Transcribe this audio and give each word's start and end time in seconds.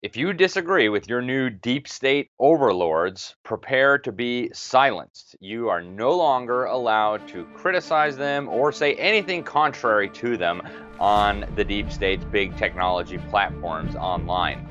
If 0.00 0.16
you 0.16 0.32
disagree 0.32 0.88
with 0.88 1.08
your 1.08 1.20
new 1.20 1.50
deep 1.50 1.88
state 1.88 2.30
overlords, 2.38 3.34
prepare 3.42 3.98
to 3.98 4.12
be 4.12 4.48
silenced. 4.52 5.34
You 5.40 5.70
are 5.70 5.82
no 5.82 6.12
longer 6.12 6.66
allowed 6.66 7.26
to 7.28 7.46
criticize 7.46 8.16
them 8.16 8.48
or 8.48 8.70
say 8.70 8.94
anything 8.94 9.42
contrary 9.42 10.08
to 10.10 10.36
them 10.36 10.62
on 11.00 11.46
the 11.56 11.64
deep 11.64 11.90
state's 11.90 12.24
big 12.24 12.56
technology 12.56 13.18
platforms 13.28 13.96
online. 13.96 14.68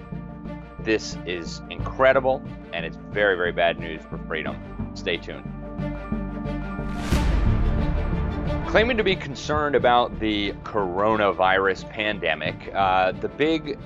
This 0.80 1.18
is 1.26 1.62
incredible 1.70 2.42
and 2.72 2.86
it's 2.86 2.98
very, 3.12 3.36
very 3.36 3.52
bad 3.52 3.82
news 3.82 4.02
for 4.10 4.18
freedom. 4.30 4.56
Stay 4.94 5.18
tuned. 5.18 5.44
Claiming 8.70 8.96
to 8.96 9.04
be 9.04 9.18
concerned 9.18 9.76
about 9.76 10.22
the 10.22 10.54
coronavirus 10.64 11.90
pandemic, 11.90 12.72
uh, 12.74 13.12
the 13.12 13.28
big 13.28 13.78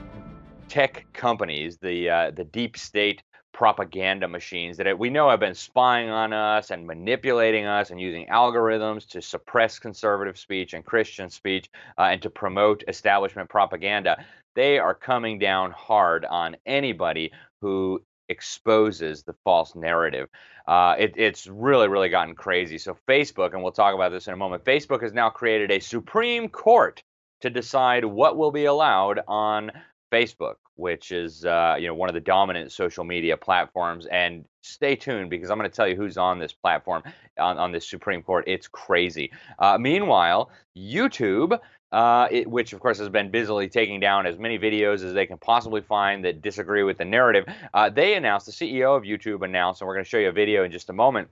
tech 0.71 1.05
companies, 1.11 1.77
the 1.79 2.09
uh, 2.09 2.31
the 2.31 2.45
deep 2.45 2.77
state 2.77 3.21
propaganda 3.53 4.25
machines 4.25 4.77
that 4.77 4.97
we 4.97 5.09
know 5.09 5.29
have 5.29 5.41
been 5.41 5.53
spying 5.53 6.09
on 6.09 6.31
us 6.31 6.71
and 6.71 6.87
manipulating 6.87 7.65
us 7.65 7.89
and 7.91 7.99
using 7.99 8.25
algorithms 8.27 9.05
to 9.05 9.21
suppress 9.21 9.79
conservative 9.79 10.39
speech 10.39 10.73
and 10.73 10.85
Christian 10.85 11.29
speech 11.29 11.69
uh, 11.97 12.03
and 12.03 12.21
to 12.21 12.29
promote 12.29 12.85
establishment 12.87 13.49
propaganda. 13.49 14.23
They 14.55 14.79
are 14.79 14.95
coming 14.95 15.39
down 15.39 15.71
hard 15.71 16.23
on 16.23 16.55
anybody 16.65 17.33
who 17.59 18.01
exposes 18.29 19.23
the 19.23 19.35
false 19.43 19.75
narrative. 19.75 20.29
Uh, 20.65 20.95
it, 20.97 21.15
it's 21.17 21.47
really, 21.47 21.89
really 21.89 22.07
gotten 22.07 22.33
crazy. 22.33 22.77
So, 22.77 22.97
Facebook, 23.09 23.51
and 23.53 23.61
we'll 23.61 23.73
talk 23.73 23.93
about 23.93 24.13
this 24.13 24.29
in 24.29 24.33
a 24.33 24.37
moment, 24.37 24.63
Facebook 24.63 25.03
has 25.03 25.11
now 25.11 25.29
created 25.29 25.69
a 25.69 25.81
Supreme 25.81 26.47
Court 26.47 27.03
to 27.41 27.49
decide 27.49 28.05
what 28.05 28.37
will 28.37 28.51
be 28.51 28.65
allowed 28.65 29.19
on 29.27 29.71
Facebook, 30.11 30.55
which 30.75 31.11
is 31.11 31.45
uh, 31.45 31.75
you 31.79 31.87
know 31.87 31.93
one 31.93 32.09
of 32.09 32.13
the 32.13 32.21
dominant 32.21 32.71
social 32.71 33.03
media 33.03 33.37
platforms. 33.37 34.05
And 34.07 34.45
stay 34.61 34.95
tuned 34.95 35.29
because 35.29 35.49
I'm 35.49 35.57
going 35.57 35.69
to 35.69 35.75
tell 35.75 35.87
you 35.87 35.95
who's 35.95 36.17
on 36.17 36.39
this 36.39 36.53
platform 36.53 37.03
on, 37.39 37.57
on 37.57 37.71
this 37.71 37.89
Supreme 37.89 38.21
Court. 38.21 38.43
It's 38.47 38.67
crazy. 38.67 39.31
Uh, 39.59 39.77
meanwhile, 39.79 40.51
YouTube. 40.77 41.59
Uh, 41.91 42.25
it, 42.31 42.49
which 42.49 42.71
of 42.71 42.79
course 42.79 42.97
has 42.99 43.09
been 43.09 43.29
busily 43.29 43.67
taking 43.67 43.99
down 43.99 44.25
as 44.25 44.39
many 44.39 44.57
videos 44.57 45.03
as 45.03 45.13
they 45.13 45.25
can 45.25 45.37
possibly 45.37 45.81
find 45.81 46.23
that 46.23 46.41
disagree 46.41 46.83
with 46.83 46.97
the 46.97 47.03
narrative. 47.03 47.43
Uh, 47.73 47.89
they 47.89 48.13
announced, 48.13 48.45
the 48.45 48.51
CEO 48.53 48.95
of 48.95 49.03
YouTube 49.03 49.43
announced, 49.43 49.81
and 49.81 49.89
we're 49.89 49.95
going 49.95 50.05
to 50.05 50.09
show 50.09 50.17
you 50.17 50.29
a 50.29 50.31
video 50.31 50.63
in 50.63 50.71
just 50.71 50.89
a 50.89 50.93
moment, 50.93 51.27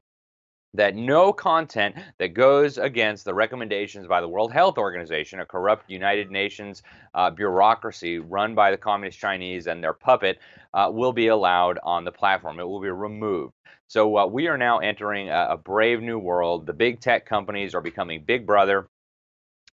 that 0.73 0.95
no 0.95 1.33
content 1.33 1.95
that 2.19 2.33
goes 2.33 2.77
against 2.77 3.25
the 3.25 3.33
recommendations 3.33 4.07
by 4.07 4.21
the 4.21 4.27
World 4.27 4.53
Health 4.53 4.77
Organization, 4.77 5.39
a 5.39 5.45
corrupt 5.45 5.89
United 5.89 6.29
Nations 6.29 6.83
uh, 7.13 7.29
bureaucracy 7.31 8.19
run 8.19 8.53
by 8.53 8.71
the 8.71 8.77
Communist 8.77 9.17
Chinese 9.17 9.67
and 9.67 9.83
their 9.83 9.93
puppet, 9.93 10.39
uh, 10.73 10.89
will 10.93 11.13
be 11.13 11.27
allowed 11.27 11.79
on 11.83 12.05
the 12.05 12.11
platform. 12.11 12.59
It 12.59 12.67
will 12.67 12.81
be 12.81 12.89
removed. 12.89 13.53
So 13.87 14.17
uh, 14.17 14.27
we 14.27 14.47
are 14.47 14.57
now 14.57 14.77
entering 14.77 15.29
a, 15.29 15.47
a 15.51 15.57
brave 15.57 16.01
new 16.01 16.19
world. 16.19 16.67
The 16.67 16.73
big 16.73 16.99
tech 16.99 17.25
companies 17.25 17.73
are 17.73 17.81
becoming 17.81 18.23
big 18.23 18.45
brother. 18.45 18.87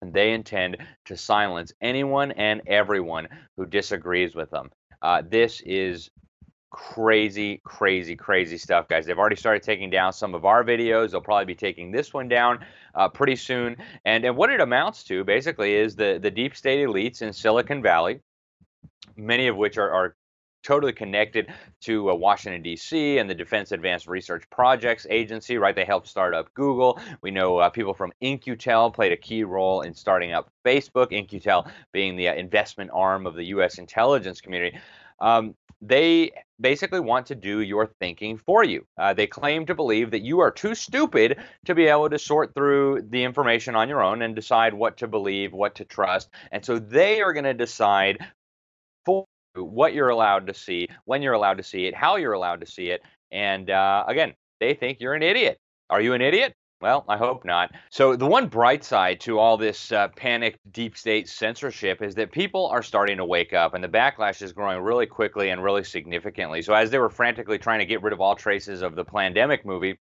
And 0.01 0.13
they 0.13 0.31
intend 0.31 0.77
to 1.05 1.17
silence 1.17 1.73
anyone 1.81 2.31
and 2.31 2.61
everyone 2.67 3.27
who 3.57 3.65
disagrees 3.65 4.35
with 4.35 4.51
them. 4.51 4.71
Uh, 5.01 5.21
this 5.27 5.61
is 5.65 6.09
crazy, 6.75 7.61
crazy, 7.63 8.17
crazy 8.17 8.57
stuff, 8.57 8.89
guys. 8.89 9.05
They've 9.05 9.17
already 9.17 9.37
started 9.37 9.63
taking 9.63 9.89
down 9.89 10.11
some 10.11 10.35
of 10.35 10.43
our 10.43 10.61
videos. 10.61 11.11
They'll 11.11 11.21
probably 11.21 11.45
be 11.45 11.55
taking 11.55 11.89
this 11.89 12.13
one 12.13 12.27
down 12.27 12.65
uh, 12.93 13.07
pretty 13.07 13.37
soon. 13.37 13.77
And, 14.03 14.25
and 14.25 14.35
what 14.35 14.49
it 14.49 14.59
amounts 14.59 15.05
to 15.05 15.23
basically 15.23 15.73
is 15.73 15.95
the, 15.95 16.19
the 16.21 16.29
deep 16.29 16.53
state 16.53 16.85
elites 16.85 17.21
in 17.21 17.31
Silicon 17.31 17.81
Valley, 17.81 18.19
many 19.15 19.47
of 19.47 19.55
which 19.55 19.77
are, 19.77 19.89
are 19.89 20.17
totally 20.63 20.91
connected 20.91 21.47
to 21.79 22.11
uh, 22.11 22.13
Washington, 22.13 22.61
D.C. 22.61 23.19
and 23.19 23.29
the 23.29 23.35
Defense 23.35 23.71
Advanced 23.71 24.07
Research 24.07 24.43
Projects 24.49 25.07
Agency, 25.09 25.57
right? 25.57 25.75
They 25.75 25.85
helped 25.85 26.09
start 26.09 26.33
up 26.33 26.53
Google. 26.55 26.99
We 27.21 27.31
know 27.31 27.57
uh, 27.57 27.69
people 27.69 27.93
from 27.93 28.11
In-Q-Tel 28.19 28.91
played 28.91 29.13
a 29.13 29.17
key 29.17 29.45
role 29.45 29.79
in 29.81 29.93
starting 29.93 30.33
up 30.33 30.51
Facebook, 30.65 31.13
In-Q-Tel 31.13 31.71
being 31.93 32.17
the 32.17 32.27
uh, 32.27 32.33
investment 32.33 32.89
arm 32.93 33.25
of 33.25 33.35
the 33.35 33.45
U.S. 33.45 33.77
intelligence 33.77 34.41
community. 34.41 34.77
Um, 35.19 35.55
they 35.81 36.31
basically 36.59 36.99
want 36.99 37.27
to 37.27 37.35
do 37.35 37.59
your 37.59 37.87
thinking 37.99 38.37
for 38.37 38.63
you. 38.63 38.85
Uh, 38.97 39.13
they 39.13 39.27
claim 39.27 39.65
to 39.65 39.75
believe 39.75 40.11
that 40.11 40.21
you 40.21 40.39
are 40.39 40.51
too 40.51 40.73
stupid 40.73 41.37
to 41.65 41.75
be 41.75 41.85
able 41.85 42.09
to 42.09 42.17
sort 42.17 42.53
through 42.53 43.07
the 43.09 43.23
information 43.23 43.75
on 43.75 43.89
your 43.89 44.01
own 44.01 44.21
and 44.21 44.35
decide 44.35 44.73
what 44.73 44.97
to 44.97 45.07
believe, 45.07 45.53
what 45.53 45.75
to 45.75 45.85
trust. 45.85 46.29
And 46.51 46.63
so 46.65 46.79
they 46.79 47.21
are 47.21 47.33
going 47.33 47.45
to 47.45 47.53
decide 47.53 48.19
for 49.05 49.25
what 49.55 49.93
you're 49.93 50.09
allowed 50.09 50.47
to 50.47 50.53
see, 50.53 50.87
when 51.05 51.21
you're 51.21 51.33
allowed 51.33 51.57
to 51.57 51.63
see 51.63 51.85
it, 51.85 51.95
how 51.95 52.15
you're 52.15 52.33
allowed 52.33 52.61
to 52.61 52.67
see 52.67 52.89
it. 52.89 53.01
And 53.31 53.69
uh, 53.69 54.05
again, 54.07 54.33
they 54.59 54.73
think 54.73 54.99
you're 54.99 55.13
an 55.13 55.23
idiot. 55.23 55.59
Are 55.89 56.01
you 56.01 56.13
an 56.13 56.21
idiot? 56.21 56.53
Well, 56.81 57.05
I 57.07 57.17
hope 57.17 57.45
not. 57.45 57.71
So, 57.89 58.15
the 58.15 58.25
one 58.27 58.47
bright 58.47 58.83
side 58.83 59.19
to 59.21 59.39
all 59.39 59.57
this 59.57 59.91
uh, 59.91 60.09
panicked 60.09 60.59
deep 60.71 60.97
state 60.97 61.29
censorship 61.29 62.01
is 62.01 62.15
that 62.15 62.31
people 62.31 62.67
are 62.67 62.83
starting 62.83 63.17
to 63.17 63.25
wake 63.25 63.53
up, 63.53 63.73
and 63.73 63.83
the 63.83 63.87
backlash 63.87 64.41
is 64.41 64.51
growing 64.51 64.81
really 64.81 65.05
quickly 65.05 65.49
and 65.49 65.63
really 65.63 65.83
significantly. 65.83 66.61
So, 66.61 66.73
as 66.73 66.91
they 66.91 66.99
were 66.99 67.09
frantically 67.09 67.57
trying 67.57 67.79
to 67.79 67.85
get 67.85 68.03
rid 68.03 68.13
of 68.13 68.19
all 68.21 68.35
traces 68.35 68.81
of 68.81 68.95
the 68.95 69.05
pandemic 69.05 69.65
movie, 69.65 69.97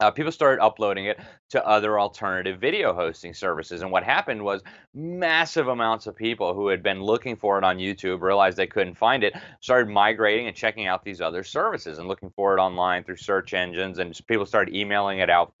uh, 0.00 0.10
people 0.10 0.32
started 0.32 0.62
uploading 0.62 1.04
it 1.04 1.20
to 1.50 1.64
other 1.66 2.00
alternative 2.00 2.58
video 2.58 2.94
hosting 2.94 3.34
services. 3.34 3.82
And 3.82 3.92
what 3.92 4.02
happened 4.02 4.42
was 4.42 4.62
massive 4.94 5.68
amounts 5.68 6.06
of 6.06 6.16
people 6.16 6.54
who 6.54 6.68
had 6.68 6.82
been 6.82 7.02
looking 7.02 7.36
for 7.36 7.58
it 7.58 7.64
on 7.64 7.76
YouTube 7.76 8.22
realized 8.22 8.56
they 8.56 8.66
couldn't 8.66 8.94
find 8.94 9.22
it, 9.22 9.34
started 9.60 9.90
migrating 9.90 10.46
and 10.46 10.56
checking 10.56 10.86
out 10.86 11.04
these 11.04 11.20
other 11.20 11.44
services 11.44 11.98
and 11.98 12.08
looking 12.08 12.30
for 12.30 12.56
it 12.56 12.60
online 12.60 13.04
through 13.04 13.16
search 13.16 13.52
engines. 13.52 13.98
And 13.98 14.18
people 14.26 14.46
started 14.46 14.74
emailing 14.74 15.18
it 15.18 15.28
out 15.28 15.52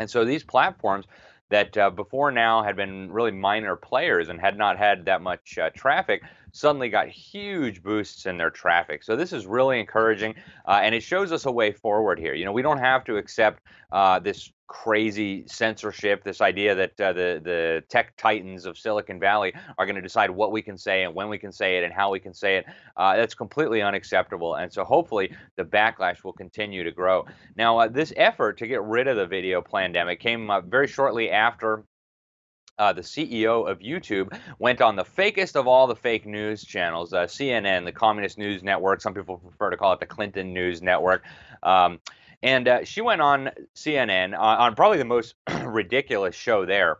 and 0.00 0.10
so 0.10 0.24
these 0.24 0.42
platforms 0.42 1.06
that 1.50 1.76
uh, 1.76 1.90
before 1.90 2.32
now 2.32 2.62
had 2.62 2.74
been 2.74 3.12
really 3.12 3.30
minor 3.30 3.76
players 3.76 4.28
and 4.28 4.40
had 4.40 4.56
not 4.56 4.78
had 4.78 5.04
that 5.04 5.20
much 5.20 5.58
uh, 5.58 5.70
traffic 5.74 6.22
suddenly 6.52 6.88
got 6.88 7.08
huge 7.08 7.82
boosts 7.82 8.26
in 8.26 8.36
their 8.36 8.50
traffic. 8.50 9.02
So 9.02 9.16
this 9.16 9.32
is 9.32 9.46
really 9.46 9.80
encouraging, 9.80 10.34
uh, 10.66 10.80
and 10.82 10.94
it 10.94 11.02
shows 11.02 11.32
us 11.32 11.46
a 11.46 11.52
way 11.52 11.72
forward 11.72 12.18
here. 12.18 12.34
You 12.34 12.44
know, 12.44 12.52
we 12.52 12.62
don't 12.62 12.78
have 12.78 13.04
to 13.04 13.16
accept 13.16 13.62
uh, 13.92 14.18
this 14.18 14.52
crazy 14.70 15.44
censorship, 15.48 16.22
this 16.22 16.40
idea 16.40 16.76
that 16.76 17.00
uh, 17.00 17.12
the 17.12 17.40
the 17.42 17.82
tech 17.88 18.16
titans 18.16 18.66
of 18.66 18.78
Silicon 18.78 19.18
Valley 19.18 19.52
are 19.78 19.84
going 19.84 19.96
to 19.96 20.00
decide 20.00 20.30
what 20.30 20.52
we 20.52 20.62
can 20.62 20.78
say 20.78 21.02
and 21.02 21.12
when 21.12 21.28
we 21.28 21.38
can 21.38 21.50
say 21.50 21.76
it 21.76 21.82
and 21.82 21.92
how 21.92 22.12
we 22.12 22.20
can 22.20 22.32
say 22.32 22.56
it. 22.56 22.66
Uh, 22.96 23.16
that's 23.16 23.34
completely 23.34 23.82
unacceptable. 23.82 24.54
And 24.54 24.72
so 24.72 24.84
hopefully 24.84 25.34
the 25.56 25.64
backlash 25.64 26.22
will 26.22 26.32
continue 26.32 26.84
to 26.84 26.92
grow. 26.92 27.26
Now, 27.56 27.78
uh, 27.80 27.88
this 27.88 28.12
effort 28.16 28.58
to 28.58 28.68
get 28.68 28.80
rid 28.84 29.08
of 29.08 29.16
the 29.16 29.26
video 29.26 29.60
pandemic 29.60 30.20
came 30.20 30.50
up 30.50 30.66
very 30.66 30.86
shortly 30.86 31.30
after 31.30 31.84
uh, 32.80 32.92
the 32.92 33.02
CEO 33.02 33.70
of 33.70 33.78
YouTube, 33.80 34.36
went 34.58 34.80
on 34.80 34.96
the 34.96 35.04
fakest 35.04 35.54
of 35.54 35.68
all 35.68 35.86
the 35.86 35.94
fake 35.94 36.26
news 36.26 36.64
channels, 36.64 37.12
uh, 37.12 37.24
CNN, 37.24 37.84
the 37.84 37.92
Communist 37.92 38.38
News 38.38 38.62
Network. 38.62 39.02
Some 39.02 39.12
people 39.14 39.36
prefer 39.36 39.70
to 39.70 39.76
call 39.76 39.92
it 39.92 40.00
the 40.00 40.06
Clinton 40.06 40.54
News 40.54 40.80
Network. 40.80 41.22
Um, 41.62 42.00
and 42.42 42.66
uh, 42.66 42.84
she 42.84 43.02
went 43.02 43.20
on 43.20 43.50
CNN 43.76 44.34
uh, 44.34 44.40
on 44.40 44.74
probably 44.74 44.96
the 44.96 45.04
most 45.04 45.34
ridiculous 45.64 46.34
show 46.34 46.64
there. 46.64 46.98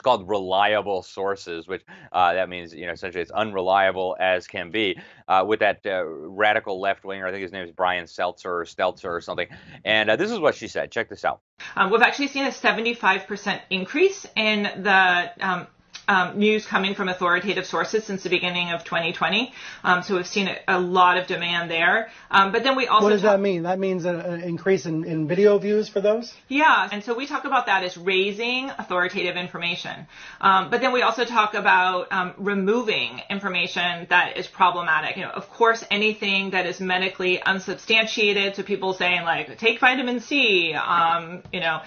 It's 0.00 0.04
called 0.06 0.30
reliable 0.30 1.02
sources, 1.02 1.68
which 1.68 1.82
uh, 2.10 2.32
that 2.32 2.48
means 2.48 2.72
you 2.72 2.86
know 2.86 2.92
essentially 2.92 3.20
it's 3.20 3.30
unreliable 3.30 4.16
as 4.18 4.46
can 4.46 4.70
be. 4.70 4.98
Uh, 5.28 5.44
with 5.46 5.60
that 5.60 5.84
uh, 5.84 6.06
radical 6.06 6.80
left 6.80 7.04
winger, 7.04 7.26
I 7.26 7.30
think 7.32 7.42
his 7.42 7.52
name 7.52 7.66
is 7.66 7.70
Brian 7.70 8.06
Seltzer 8.06 8.50
or 8.50 8.64
Stelter 8.64 9.10
or 9.10 9.20
something. 9.20 9.48
And 9.84 10.08
uh, 10.08 10.16
this 10.16 10.30
is 10.30 10.38
what 10.38 10.54
she 10.54 10.68
said. 10.68 10.90
Check 10.90 11.10
this 11.10 11.22
out. 11.22 11.42
Um, 11.76 11.90
we've 11.90 12.00
actually 12.00 12.28
seen 12.28 12.46
a 12.46 12.48
75% 12.48 13.60
increase 13.68 14.26
in 14.36 14.62
the 14.62 15.32
um, 15.38 15.66
um, 16.10 16.38
news 16.38 16.66
coming 16.66 16.94
from 16.96 17.08
authoritative 17.08 17.64
sources 17.64 18.02
since 18.04 18.24
the 18.24 18.30
beginning 18.30 18.70
of 18.72 18.82
2020. 18.82 19.52
Um, 19.84 20.02
so 20.02 20.16
we've 20.16 20.26
seen 20.26 20.48
a, 20.48 20.58
a, 20.66 20.80
lot 20.80 21.16
of 21.16 21.28
demand 21.28 21.70
there. 21.70 22.08
Um, 22.32 22.50
but 22.50 22.64
then 22.64 22.74
we 22.74 22.88
also 22.88 23.04
what 23.04 23.10
does 23.10 23.22
talk- 23.22 23.36
that 23.36 23.40
mean? 23.40 23.62
That 23.62 23.78
means 23.78 24.04
an 24.04 24.42
increase 24.42 24.86
in, 24.86 25.04
in, 25.04 25.28
video 25.28 25.56
views 25.58 25.88
for 25.88 26.00
those. 26.00 26.34
Yeah, 26.48 26.88
and 26.90 27.04
so 27.04 27.14
we 27.14 27.28
talk 27.28 27.44
about 27.44 27.66
that 27.66 27.84
as 27.84 27.96
raising 27.96 28.70
authoritative 28.70 29.36
information. 29.36 30.08
Um, 30.40 30.70
but 30.70 30.80
then 30.80 30.92
we 30.92 31.02
also 31.02 31.24
talk 31.24 31.54
about 31.54 32.10
um, 32.10 32.34
removing 32.38 33.20
information 33.30 34.08
that 34.10 34.36
is 34.36 34.48
problematic. 34.48 35.16
You 35.16 35.22
know, 35.22 35.30
of 35.30 35.48
course, 35.50 35.84
anything 35.92 36.50
that 36.50 36.66
is 36.66 36.80
medically 36.80 37.40
unsubstantiated. 37.40 38.56
So 38.56 38.64
people 38.64 38.94
saying 38.94 39.22
like 39.22 39.58
take 39.58 39.78
vitamin 39.78 40.18
C, 40.18 40.72
um, 40.74 41.44
you 41.52 41.60
know, 41.60 41.82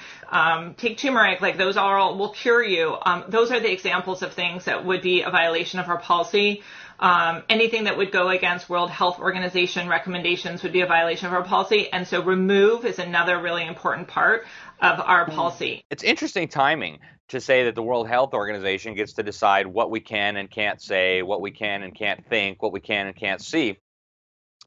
take 0.78 0.98
turmeric, 0.98 1.42
like 1.42 1.58
those 1.58 1.76
are 1.76 1.98
all 1.98 2.18
will 2.18 2.32
cure 2.32 2.64
you. 2.64 2.96
those 3.28 3.52
are 3.52 3.60
the 3.60 3.72
examples 3.72 4.13
examples 4.14 4.24
of 4.24 4.34
things 4.36 4.66
that 4.66 4.86
would 4.86 5.02
be 5.02 5.22
a 5.22 5.30
violation 5.30 5.80
of 5.80 5.90
our 5.90 6.00
policy. 6.00 6.62
Um, 7.00 7.44
anything 7.50 7.86
that 7.86 7.98
would 7.98 8.12
go 8.12 8.30
against 8.30 8.70
World 8.70 8.90
Health 8.90 9.20
Organization 9.20 9.90
recommendations 9.90 10.64
would 10.64 10.72
be 10.72 10.82
a 10.82 10.86
violation 10.86 11.28
of 11.28 11.34
our 11.34 11.44
policy. 11.44 11.92
And 11.92 12.08
so 12.08 12.22
remove 12.24 12.86
is 12.86 13.00
another 13.00 13.42
really 13.42 13.66
important 13.66 14.08
part 14.08 14.46
of 14.80 15.00
our 15.00 15.26
policy. 15.26 15.84
It's 15.90 16.04
interesting 16.04 16.48
timing 16.48 17.00
to 17.30 17.42
say 17.42 17.66
that 17.66 17.76
the 17.76 17.82
World 17.82 18.08
Health 18.08 18.34
Organization 18.34 18.96
gets 18.96 19.14
to 19.14 19.24
decide 19.24 19.66
what 19.66 19.90
we 19.90 20.00
can 20.00 20.38
and 20.38 20.50
can't 20.50 20.82
say, 20.82 21.24
what 21.24 21.42
we 21.42 21.52
can 21.52 21.84
and 21.84 21.96
can't 21.96 22.24
think, 22.30 22.62
what 22.62 22.72
we 22.72 22.80
can 22.80 23.08
and 23.08 23.16
can't 23.16 23.42
see. 23.42 23.78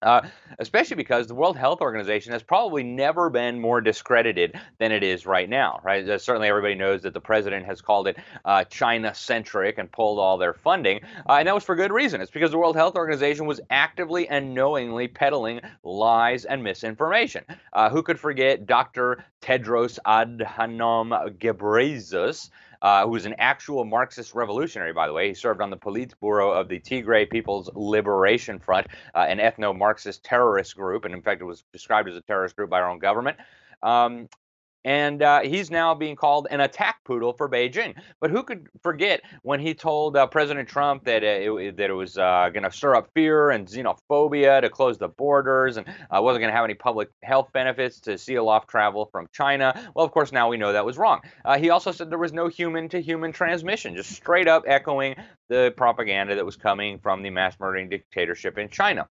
Uh, 0.02 0.20
especially 0.58 0.96
because 0.96 1.26
the 1.26 1.34
World 1.34 1.56
Health 1.56 1.81
Organization 1.81 2.32
has 2.32 2.43
probably 2.43 2.82
never 2.82 3.31
been 3.31 3.58
more 3.58 3.81
discredited 3.81 4.54
than 4.78 4.93
it 4.93 5.02
is 5.02 5.25
right 5.25 5.48
now, 5.48 5.81
right? 5.82 6.06
Uh, 6.06 6.19
certainly, 6.19 6.48
everybody 6.48 6.75
knows 6.75 7.02
that 7.02 7.14
the 7.14 7.20
president 7.20 7.64
has 7.64 7.81
called 7.81 8.06
it 8.06 8.19
uh, 8.44 8.64
China-centric 8.64 9.78
and 9.78 9.90
pulled 9.90 10.19
all 10.19 10.37
their 10.37 10.52
funding, 10.52 11.00
uh, 11.26 11.34
and 11.34 11.48
that 11.48 11.54
was 11.54 11.64
for 11.64 11.75
good 11.75 11.93
reason. 11.93 12.20
It's 12.20 12.31
because 12.31 12.50
the 12.50 12.58
World 12.58 12.76
Health 12.76 12.94
Organization 12.94 13.46
was 13.46 13.60
actively 13.70 14.28
and 14.28 14.52
knowingly 14.52 15.08
peddling 15.08 15.60
lies 15.82 16.44
and 16.44 16.62
misinformation. 16.62 17.44
Uh, 17.72 17.88
who 17.88 18.02
could 18.02 18.20
forget 18.20 18.66
Dr. 18.66 19.25
Tedros 19.40 19.99
Adhanom 20.06 21.38
Ghebreyesus? 21.38 22.50
Uh, 22.82 23.05
who 23.05 23.11
was 23.11 23.26
an 23.26 23.34
actual 23.38 23.84
Marxist 23.84 24.34
revolutionary, 24.34 24.93
by 24.93 25.06
the 25.06 25.12
way. 25.12 25.28
He 25.28 25.34
served 25.34 25.61
on 25.61 25.70
the 25.70 25.76
Politburo 25.76 26.58
of 26.58 26.69
the 26.69 26.81
Tigray 26.81 27.28
People's 27.31 27.70
Liberation 27.75 28.58
Front, 28.58 28.87
uh, 29.14 29.26
an 29.28 29.38
ethno 29.38 29.76
Marxist 29.76 30.25
terrorist 30.25 30.76
group, 30.76 31.05
and 31.05 31.14
in 31.14 31.23
fact, 31.23 31.40
it 31.40 31.44
was 31.44 31.64
described 31.73 32.08
as 32.08 32.17
a 32.17 32.20
terrorist 32.23 32.56
group 32.56 32.70
by 32.70 32.81
our 32.81 32.90
own 32.90 32.99
government. 32.99 33.37
Um, 33.82 34.28
and 34.87 35.21
uh, 35.21 35.41
he's 35.41 35.69
now 35.69 35.94
being 35.94 36.15
called 36.15 36.47
an 36.49 36.61
attack 36.61 37.03
poodle 37.05 37.33
for 37.33 37.49
Beijing. 37.49 37.97
But 38.21 38.31
who 38.31 38.44
could 38.44 38.69
forget 38.83 39.21
when 39.43 39.59
he 39.59 39.75
told 39.75 40.17
uh, 40.17 40.29
President 40.29 40.69
Trump 40.69 41.05
that 41.05 41.25
uh, 41.25 41.27
it, 41.61 41.77
that 41.77 41.91
it 41.91 41.93
was 41.93 42.17
uh, 42.17 42.49
going 42.53 42.62
to 42.62 42.71
stir 42.71 42.94
up 42.94 43.11
fear 43.12 43.50
and 43.50 43.67
xenophobia 43.67 44.61
to 44.61 44.71
close 44.71 44.97
the 44.97 45.09
borders 45.09 45.77
and 45.77 45.88
uh, 45.88 46.23
wasn't 46.23 46.41
going 46.41 46.53
to 46.53 46.56
have 46.56 46.65
any 46.65 46.75
public 46.75 47.11
health 47.25 47.53
benefits 47.53 47.99
to 48.00 48.17
seal 48.17 48.49
off 48.49 48.69
travel 48.69 49.06
from 49.11 49.27
China? 49.33 49.75
Well, 49.97 50.06
of 50.06 50.12
course, 50.12 50.31
now 50.31 50.49
we 50.49 50.56
know 50.56 50.73
that 50.73 50.87
was 50.87 50.97
wrong. 50.97 51.21
He 51.59 51.71
also 51.71 51.91
said 51.91 52.09
there 52.09 52.19
was 52.19 52.33
no 52.33 52.47
human-to-human 52.47 53.33
transmission, 53.33 53.97
just 53.97 54.12
straight 54.12 54.47
up 54.47 54.65
echoing 54.69 55.17
the 55.49 55.75
propaganda 55.77 56.37
that 56.37 56.47
was 56.47 56.56
coming 56.56 57.00
from 57.00 57.23
the 57.23 57.31
mass 57.31 57.56
murdering 57.59 57.88
dictatorship 57.88 58.56
in 58.56 58.69
China. 58.69 59.09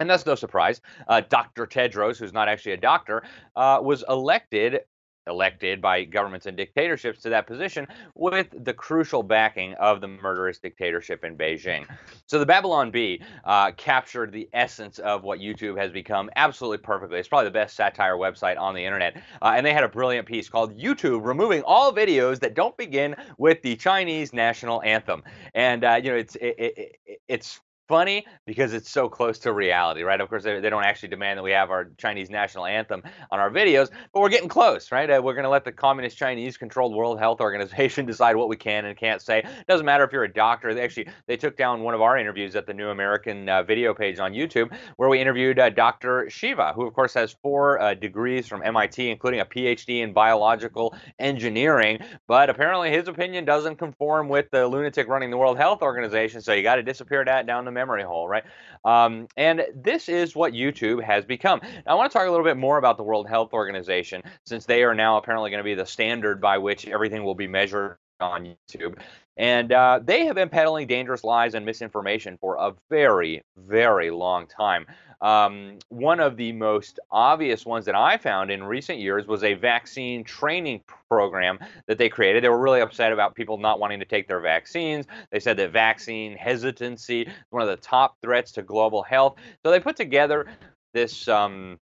And 0.00 0.10
that's 0.10 0.26
no 0.26 0.34
surprise. 0.34 0.80
Uh, 1.06 1.20
Dr. 1.28 1.66
Tedros, 1.66 2.18
who's 2.18 2.32
not 2.32 2.48
actually 2.48 2.72
a 2.72 2.76
doctor, 2.78 3.22
uh, 3.54 3.78
was 3.82 4.04
elected 4.08 4.80
elected 5.26 5.80
by 5.80 6.04
governments 6.04 6.46
and 6.46 6.56
dictatorships 6.56 7.22
to 7.22 7.28
that 7.30 7.46
position 7.46 7.86
with 8.14 8.48
the 8.64 8.72
crucial 8.72 9.22
backing 9.22 9.74
of 9.74 10.00
the 10.00 10.08
murderous 10.08 10.58
dictatorship 10.58 11.24
in 11.24 11.36
Beijing. 11.36 11.86
So 12.26 12.38
the 12.38 12.46
Babylon 12.46 12.90
Bee 12.90 13.22
uh, 13.44 13.72
captured 13.72 14.32
the 14.32 14.48
essence 14.52 14.98
of 14.98 15.22
what 15.22 15.40
YouTube 15.40 15.78
has 15.78 15.90
become 15.92 16.30
absolutely 16.36 16.78
perfectly. 16.78 17.18
It's 17.18 17.28
probably 17.28 17.46
the 17.46 17.52
best 17.52 17.76
satire 17.76 18.16
website 18.16 18.58
on 18.58 18.74
the 18.74 18.84
internet. 18.84 19.16
Uh, 19.42 19.54
and 19.56 19.64
they 19.64 19.72
had 19.72 19.84
a 19.84 19.88
brilliant 19.88 20.26
piece 20.26 20.48
called 20.48 20.78
YouTube 20.78 21.24
removing 21.24 21.62
all 21.62 21.92
videos 21.92 22.40
that 22.40 22.54
don't 22.54 22.76
begin 22.76 23.16
with 23.38 23.62
the 23.62 23.76
Chinese 23.76 24.32
national 24.32 24.82
anthem. 24.82 25.22
And, 25.54 25.84
uh, 25.84 26.00
you 26.02 26.10
know, 26.10 26.16
it's, 26.16 26.36
it, 26.36 26.54
it, 26.58 26.96
it's 27.28 27.60
funny 27.88 28.24
because 28.46 28.72
it's 28.72 28.90
so 28.90 29.08
close 29.08 29.38
to 29.40 29.52
reality, 29.52 30.02
right? 30.02 30.20
Of 30.20 30.28
course, 30.28 30.42
they, 30.42 30.60
they, 30.60 30.70
don't 30.70 30.84
actually 30.84 31.08
demand 31.08 31.38
that 31.38 31.42
we 31.42 31.52
have 31.52 31.70
our 31.70 31.90
Chinese 31.98 32.30
national 32.30 32.66
anthem 32.66 33.02
on 33.30 33.40
our 33.40 33.50
videos, 33.50 33.90
but 34.12 34.20
we're 34.20 34.28
getting 34.28 34.48
close, 34.48 34.90
right? 34.90 35.10
Uh, 35.10 35.20
we're 35.22 35.34
going 35.34 35.44
to 35.44 35.50
let 35.50 35.64
the 35.64 35.72
communist 35.72 36.16
Chinese 36.16 36.56
controlled 36.56 36.94
World 36.94 37.18
Health 37.18 37.40
Organization 37.40 38.06
decide 38.06 38.36
what 38.36 38.48
we 38.48 38.56
can 38.56 38.84
and 38.86 38.96
can't 38.96 39.20
say. 39.20 39.38
It 39.40 39.66
doesn't 39.68 39.86
matter 39.86 40.04
if 40.04 40.12
you're 40.12 40.24
a 40.24 40.32
doctor. 40.32 40.74
They 40.74 40.82
actually 40.82 41.08
they 41.26 41.36
took 41.36 41.56
down 41.56 41.82
one 41.82 41.94
of 41.94 42.00
our 42.00 42.16
interviews 42.16 42.56
at 42.56 42.66
the 42.66 42.74
New 42.74 42.88
American 42.88 43.48
uh, 43.48 43.62
video 43.62 43.94
page 43.94 44.18
on 44.18 44.32
YouTube, 44.32 44.74
where 44.96 45.08
we 45.08 45.20
interviewed 45.20 45.58
uh, 45.58 45.70
Dr. 45.70 46.28
Shiva, 46.30 46.72
who 46.74 46.86
of 46.86 46.94
course 46.94 47.14
has 47.14 47.36
four 47.42 47.80
uh, 47.80 47.94
degrees 47.94 48.46
from 48.46 48.62
MIT, 48.62 49.10
including 49.10 49.40
a 49.40 49.44
PhD 49.44 50.02
in 50.02 50.12
biological 50.12 50.94
engineering, 51.18 51.98
but 52.26 52.48
apparently 52.48 52.90
his 52.90 53.08
opinion 53.08 53.44
doesn't 53.44 53.76
conform 53.76 54.28
with 54.28 54.50
the 54.50 54.66
lunatic 54.66 55.08
running 55.08 55.30
the 55.30 55.36
World 55.36 55.58
Health 55.58 55.82
Organization, 55.82 56.40
so 56.40 56.52
you 56.52 56.62
got 56.62 56.76
to 56.76 56.82
disappear 56.82 57.24
that 57.24 57.46
down 57.46 57.64
the 57.64 57.73
memory 57.74 58.04
hole, 58.04 58.26
right? 58.26 58.44
Um, 58.84 59.28
and 59.36 59.64
this 59.74 60.08
is 60.08 60.34
what 60.34 60.52
YouTube 60.52 61.02
has 61.02 61.24
become. 61.24 61.60
Now, 61.62 61.92
I 61.92 61.94
want 61.94 62.10
to 62.10 62.18
talk 62.18 62.26
a 62.26 62.30
little 62.30 62.46
bit 62.46 62.56
more 62.56 62.78
about 62.78 62.96
the 62.96 63.02
World 63.02 63.28
Health 63.28 63.52
Organization, 63.52 64.22
since 64.46 64.64
they 64.66 64.82
are 64.84 64.94
now 64.94 65.18
apparently 65.18 65.50
going 65.50 65.58
to 65.58 65.64
be 65.64 65.74
the 65.74 65.86
standard 65.86 66.40
by 66.40 66.58
which 66.58 66.86
everything 66.86 67.24
will 67.24 67.34
be 67.34 67.48
measured 67.48 67.98
on 68.20 68.46
YouTube. 68.46 68.98
And 69.36 69.72
uh, 69.72 70.00
they 70.02 70.26
have 70.26 70.36
been 70.36 70.48
peddling 70.48 70.86
dangerous 70.86 71.24
lies 71.24 71.54
and 71.54 71.66
misinformation 71.66 72.38
for 72.40 72.56
a 72.56 72.72
very, 72.88 73.42
very 73.56 74.10
long 74.10 74.46
time. 74.46 74.86
Um, 75.20 75.78
one 75.88 76.20
of 76.20 76.36
the 76.36 76.52
most 76.52 77.00
obvious 77.10 77.64
ones 77.64 77.86
that 77.86 77.94
I 77.94 78.16
found 78.18 78.50
in 78.50 78.62
recent 78.62 78.98
years 78.98 79.26
was 79.26 79.42
a 79.42 79.54
vaccine 79.54 80.22
training 80.22 80.82
program 81.08 81.58
that 81.86 81.98
they 81.98 82.08
created. 82.08 82.44
They 82.44 82.48
were 82.48 82.60
really 82.60 82.80
upset 82.80 83.12
about 83.12 83.34
people 83.34 83.56
not 83.56 83.80
wanting 83.80 84.00
to 84.00 84.04
take 84.04 84.28
their 84.28 84.40
vaccines. 84.40 85.06
They 85.32 85.40
said 85.40 85.56
that 85.56 85.72
vaccine 85.72 86.36
hesitancy 86.36 87.22
is 87.22 87.32
one 87.50 87.62
of 87.62 87.68
the 87.68 87.76
top 87.76 88.16
threats 88.22 88.52
to 88.52 88.62
global 88.62 89.02
health. 89.02 89.36
So 89.64 89.70
they 89.70 89.80
put 89.80 89.96
together 89.96 90.46
this 90.92 91.26
um, 91.26 91.78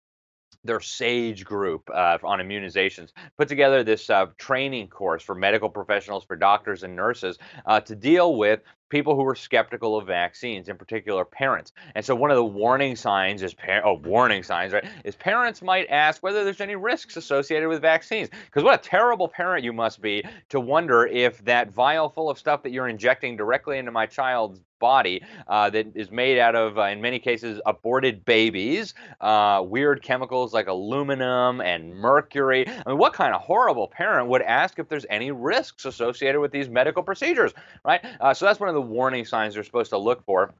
their 0.64 0.80
SAGE 0.80 1.44
group 1.44 1.88
uh, 1.92 2.18
on 2.22 2.38
immunizations 2.38 3.12
put 3.36 3.48
together 3.48 3.82
this 3.82 4.08
uh, 4.10 4.26
training 4.38 4.88
course 4.88 5.22
for 5.22 5.34
medical 5.34 5.68
professionals, 5.68 6.24
for 6.24 6.36
doctors 6.36 6.82
and 6.82 6.94
nurses 6.94 7.38
uh, 7.66 7.80
to 7.80 7.94
deal 7.94 8.36
with 8.36 8.60
people 8.92 9.16
who 9.16 9.22
were 9.22 9.34
skeptical 9.34 9.96
of 9.96 10.06
vaccines, 10.06 10.68
in 10.68 10.76
particular 10.76 11.24
parents. 11.24 11.72
And 11.94 12.04
so 12.04 12.14
one 12.14 12.30
of 12.30 12.36
the 12.36 12.44
warning 12.44 12.94
signs 12.94 13.42
is 13.42 13.54
par- 13.54 13.80
oh 13.84 13.94
warning 13.94 14.42
signs 14.42 14.74
right 14.74 14.84
is 15.02 15.16
parents 15.16 15.62
might 15.62 15.86
ask 15.88 16.22
whether 16.22 16.44
there's 16.44 16.60
any 16.60 16.76
risks 16.76 17.16
associated 17.16 17.68
with 17.70 17.80
vaccines. 17.80 18.28
Because 18.44 18.62
what 18.62 18.78
a 18.78 18.88
terrible 18.88 19.28
parent 19.28 19.64
you 19.64 19.72
must 19.72 20.02
be 20.02 20.22
to 20.50 20.60
wonder 20.60 21.06
if 21.06 21.42
that 21.46 21.72
vial 21.72 22.10
full 22.10 22.28
of 22.28 22.38
stuff 22.38 22.62
that 22.62 22.70
you're 22.70 22.88
injecting 22.88 23.34
directly 23.34 23.78
into 23.78 23.90
my 23.90 24.04
child's 24.04 24.60
body 24.82 25.22
uh, 25.46 25.70
that 25.70 25.86
is 25.94 26.10
made 26.10 26.38
out 26.38 26.56
of, 26.56 26.76
uh, 26.76 26.82
in 26.82 27.00
many 27.00 27.18
cases, 27.18 27.60
aborted 27.64 28.24
babies, 28.24 28.94
uh, 29.20 29.62
weird 29.64 30.02
chemicals 30.02 30.52
like 30.52 30.66
aluminum 30.66 31.60
and 31.60 31.94
mercury. 31.94 32.68
I 32.68 32.90
mean, 32.90 32.98
what 32.98 33.12
kind 33.14 33.32
of 33.32 33.40
horrible 33.40 33.86
parent 33.86 34.28
would 34.28 34.42
ask 34.42 34.80
if 34.80 34.88
there's 34.88 35.06
any 35.08 35.30
risks 35.30 35.84
associated 35.84 36.40
with 36.40 36.50
these 36.50 36.68
medical 36.68 37.02
procedures, 37.04 37.52
right? 37.84 38.04
Uh, 38.20 38.34
so 38.34 38.44
that's 38.44 38.58
one 38.58 38.68
of 38.68 38.74
the 38.74 38.81
warning 38.82 39.24
signs 39.24 39.54
you're 39.54 39.64
supposed 39.64 39.90
to 39.90 39.98
look 39.98 40.24
for. 40.24 40.54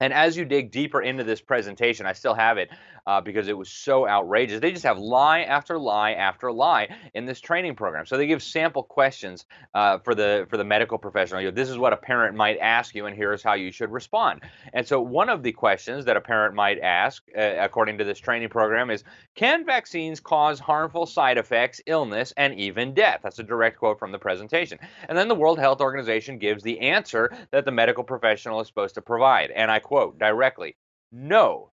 And 0.00 0.12
as 0.14 0.36
you 0.36 0.44
dig 0.46 0.70
deeper 0.70 1.02
into 1.02 1.24
this 1.24 1.40
presentation, 1.42 2.06
I 2.06 2.14
still 2.14 2.34
have 2.34 2.56
it 2.58 2.70
uh, 3.10 3.20
because 3.20 3.48
it 3.48 3.58
was 3.58 3.68
so 3.68 4.06
outrageous. 4.06 4.60
They 4.60 4.70
just 4.70 4.84
have 4.84 4.96
lie 4.96 5.40
after 5.40 5.76
lie 5.80 6.12
after 6.12 6.52
lie 6.52 6.96
in 7.12 7.26
this 7.26 7.40
training 7.40 7.74
program. 7.74 8.06
So 8.06 8.16
they 8.16 8.28
give 8.28 8.40
sample 8.40 8.84
questions 8.84 9.46
uh, 9.74 9.98
for 9.98 10.14
the 10.14 10.46
for 10.48 10.56
the 10.56 10.62
medical 10.62 10.96
professional. 10.96 11.40
You 11.40 11.48
know, 11.48 11.54
this 11.54 11.68
is 11.68 11.76
what 11.76 11.92
a 11.92 11.96
parent 11.96 12.36
might 12.36 12.58
ask 12.58 12.94
you, 12.94 13.06
and 13.06 13.16
here's 13.16 13.42
how 13.42 13.54
you 13.54 13.72
should 13.72 13.90
respond. 13.90 14.42
And 14.72 14.86
so 14.86 15.00
one 15.00 15.28
of 15.28 15.42
the 15.42 15.50
questions 15.50 16.04
that 16.04 16.16
a 16.16 16.20
parent 16.20 16.54
might 16.54 16.78
ask, 16.78 17.24
uh, 17.36 17.56
according 17.58 17.98
to 17.98 18.04
this 18.04 18.20
training 18.20 18.48
program, 18.48 18.90
is 18.90 19.02
Can 19.34 19.66
vaccines 19.66 20.20
cause 20.20 20.60
harmful 20.60 21.04
side 21.04 21.36
effects, 21.36 21.80
illness, 21.86 22.32
and 22.36 22.54
even 22.54 22.94
death? 22.94 23.22
That's 23.24 23.40
a 23.40 23.42
direct 23.42 23.76
quote 23.76 23.98
from 23.98 24.12
the 24.12 24.20
presentation. 24.20 24.78
And 25.08 25.18
then 25.18 25.26
the 25.26 25.34
World 25.34 25.58
Health 25.58 25.80
Organization 25.80 26.38
gives 26.38 26.62
the 26.62 26.78
answer 26.78 27.32
that 27.50 27.64
the 27.64 27.72
medical 27.72 28.04
professional 28.04 28.60
is 28.60 28.68
supposed 28.68 28.94
to 28.94 29.02
provide. 29.02 29.50
And 29.50 29.68
I 29.68 29.80
quote 29.80 30.16
directly 30.16 30.76
No, 31.10 31.72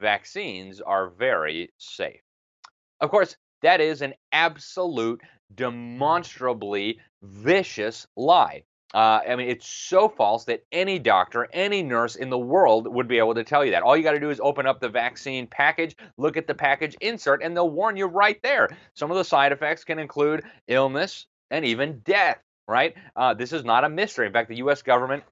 vaccines 0.00 0.80
are 0.80 1.10
very 1.10 1.70
safe. 1.78 2.20
Of 3.00 3.10
course, 3.10 3.36
that 3.62 3.80
is 3.80 4.02
an 4.02 4.14
absolute, 4.32 5.20
demonstrably 5.54 7.00
vicious 7.22 8.06
lie. 8.16 8.62
Uh, 8.94 9.20
I 9.28 9.36
mean, 9.36 9.48
it's 9.48 9.68
so 9.68 10.08
false 10.08 10.44
that 10.44 10.62
any 10.70 10.98
doctor, 10.98 11.48
any 11.52 11.82
nurse 11.82 12.16
in 12.16 12.30
the 12.30 12.38
world 12.38 12.86
would 12.86 13.08
be 13.08 13.18
able 13.18 13.34
to 13.34 13.44
tell 13.44 13.64
you 13.64 13.72
that. 13.72 13.82
All 13.82 13.96
you 13.96 14.02
got 14.02 14.12
to 14.12 14.20
do 14.20 14.30
is 14.30 14.40
open 14.40 14.66
up 14.66 14.80
the 14.80 14.88
vaccine 14.88 15.46
package, 15.46 15.96
look 16.16 16.36
at 16.36 16.46
the 16.46 16.54
package 16.54 16.96
insert, 17.00 17.42
and 17.42 17.56
they'll 17.56 17.68
warn 17.68 17.96
you 17.96 18.06
right 18.06 18.40
there. 18.42 18.68
Some 18.94 19.10
of 19.10 19.16
the 19.16 19.24
side 19.24 19.52
effects 19.52 19.84
can 19.84 19.98
include 19.98 20.44
illness 20.68 21.26
and 21.50 21.64
even 21.64 21.98
death, 22.00 22.38
right? 22.68 22.94
Uh, 23.16 23.34
this 23.34 23.52
is 23.52 23.64
not 23.64 23.84
a 23.84 23.88
mystery. 23.88 24.26
In 24.26 24.32
fact, 24.32 24.48
the 24.48 24.56
U.S. 24.58 24.82
government 24.82 25.24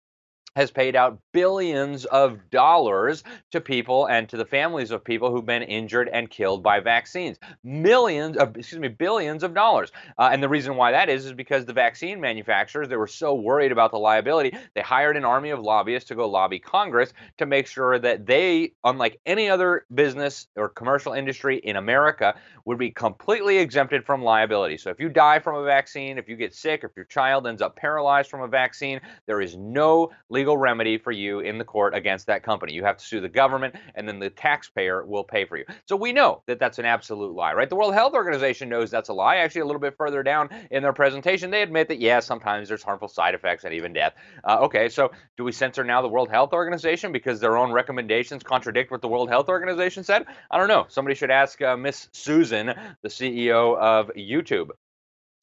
has 0.56 0.70
paid 0.70 0.94
out 0.94 1.18
billions 1.32 2.04
of 2.06 2.38
dollars 2.50 3.24
to 3.50 3.60
people 3.60 4.06
and 4.06 4.28
to 4.28 4.36
the 4.36 4.44
families 4.44 4.92
of 4.92 5.02
people 5.02 5.30
who've 5.30 5.44
been 5.44 5.62
injured 5.62 6.08
and 6.12 6.30
killed 6.30 6.62
by 6.62 6.78
vaccines. 6.78 7.38
Millions 7.64 8.36
of, 8.36 8.56
excuse 8.56 8.80
me, 8.80 8.88
billions 8.88 9.42
of 9.42 9.52
dollars. 9.52 9.90
Uh, 10.16 10.30
and 10.32 10.42
the 10.42 10.48
reason 10.48 10.76
why 10.76 10.92
that 10.92 11.08
is, 11.08 11.26
is 11.26 11.32
because 11.32 11.64
the 11.64 11.72
vaccine 11.72 12.20
manufacturers, 12.20 12.88
they 12.88 12.96
were 12.96 13.06
so 13.06 13.34
worried 13.34 13.72
about 13.72 13.90
the 13.90 13.98
liability, 13.98 14.56
they 14.74 14.80
hired 14.80 15.16
an 15.16 15.24
army 15.24 15.50
of 15.50 15.58
lobbyists 15.58 16.08
to 16.08 16.14
go 16.14 16.28
lobby 16.28 16.60
Congress 16.60 17.12
to 17.38 17.46
make 17.46 17.66
sure 17.66 17.98
that 17.98 18.24
they, 18.24 18.72
unlike 18.84 19.20
any 19.26 19.48
other 19.48 19.84
business 19.92 20.46
or 20.54 20.68
commercial 20.68 21.14
industry 21.14 21.56
in 21.58 21.74
America, 21.76 22.34
would 22.64 22.78
be 22.78 22.90
completely 22.90 23.58
exempted 23.58 24.06
from 24.06 24.22
liability. 24.22 24.78
So 24.78 24.90
if 24.90 25.00
you 25.00 25.08
die 25.08 25.40
from 25.40 25.56
a 25.56 25.64
vaccine, 25.64 26.16
if 26.16 26.28
you 26.28 26.36
get 26.36 26.54
sick, 26.54 26.84
if 26.84 26.92
your 26.94 27.06
child 27.06 27.46
ends 27.46 27.60
up 27.60 27.74
paralyzed 27.74 28.30
from 28.30 28.42
a 28.42 28.48
vaccine, 28.48 29.00
there 29.26 29.40
is 29.40 29.56
no 29.56 30.10
legal 30.30 30.43
legal 30.44 30.58
remedy 30.58 30.98
for 30.98 31.10
you 31.10 31.40
in 31.40 31.56
the 31.56 31.64
court 31.64 31.94
against 31.94 32.26
that 32.26 32.42
company. 32.42 32.74
You 32.74 32.84
have 32.84 32.98
to 32.98 33.04
sue 33.04 33.18
the 33.22 33.30
government, 33.30 33.76
and 33.94 34.06
then 34.06 34.18
the 34.18 34.28
taxpayer 34.28 35.02
will 35.02 35.24
pay 35.24 35.46
for 35.46 35.56
you. 35.56 35.64
So 35.86 35.96
we 35.96 36.12
know 36.12 36.42
that 36.46 36.58
that's 36.58 36.78
an 36.78 36.84
absolute 36.84 37.32
lie, 37.34 37.54
right? 37.54 37.70
The 37.70 37.76
World 37.76 37.94
Health 37.94 38.12
Organization 38.12 38.68
knows 38.68 38.90
that's 38.90 39.08
a 39.08 39.14
lie. 39.14 39.36
Actually, 39.36 39.62
a 39.62 39.64
little 39.64 39.80
bit 39.80 39.96
further 39.96 40.22
down 40.22 40.50
in 40.70 40.82
their 40.82 40.92
presentation, 40.92 41.50
they 41.50 41.62
admit 41.62 41.88
that, 41.88 41.98
yeah, 41.98 42.20
sometimes 42.20 42.68
there's 42.68 42.82
harmful 42.82 43.08
side 43.08 43.34
effects 43.34 43.64
and 43.64 43.72
even 43.72 43.94
death. 43.94 44.12
Uh, 44.46 44.58
okay, 44.64 44.90
so 44.90 45.12
do 45.38 45.44
we 45.44 45.52
censor 45.52 45.82
now 45.82 46.02
the 46.02 46.08
World 46.08 46.28
Health 46.28 46.52
Organization 46.52 47.10
because 47.10 47.40
their 47.40 47.56
own 47.56 47.72
recommendations 47.72 48.42
contradict 48.42 48.90
what 48.90 49.00
the 49.00 49.08
World 49.08 49.30
Health 49.30 49.48
Organization 49.48 50.04
said? 50.04 50.26
I 50.50 50.58
don't 50.58 50.68
know. 50.68 50.84
Somebody 50.88 51.14
should 51.14 51.30
ask 51.30 51.62
uh, 51.62 51.74
Miss 51.74 52.10
Susan, 52.12 52.66
the 53.00 53.08
CEO 53.08 53.78
of 53.78 54.10
YouTube. 54.14 54.68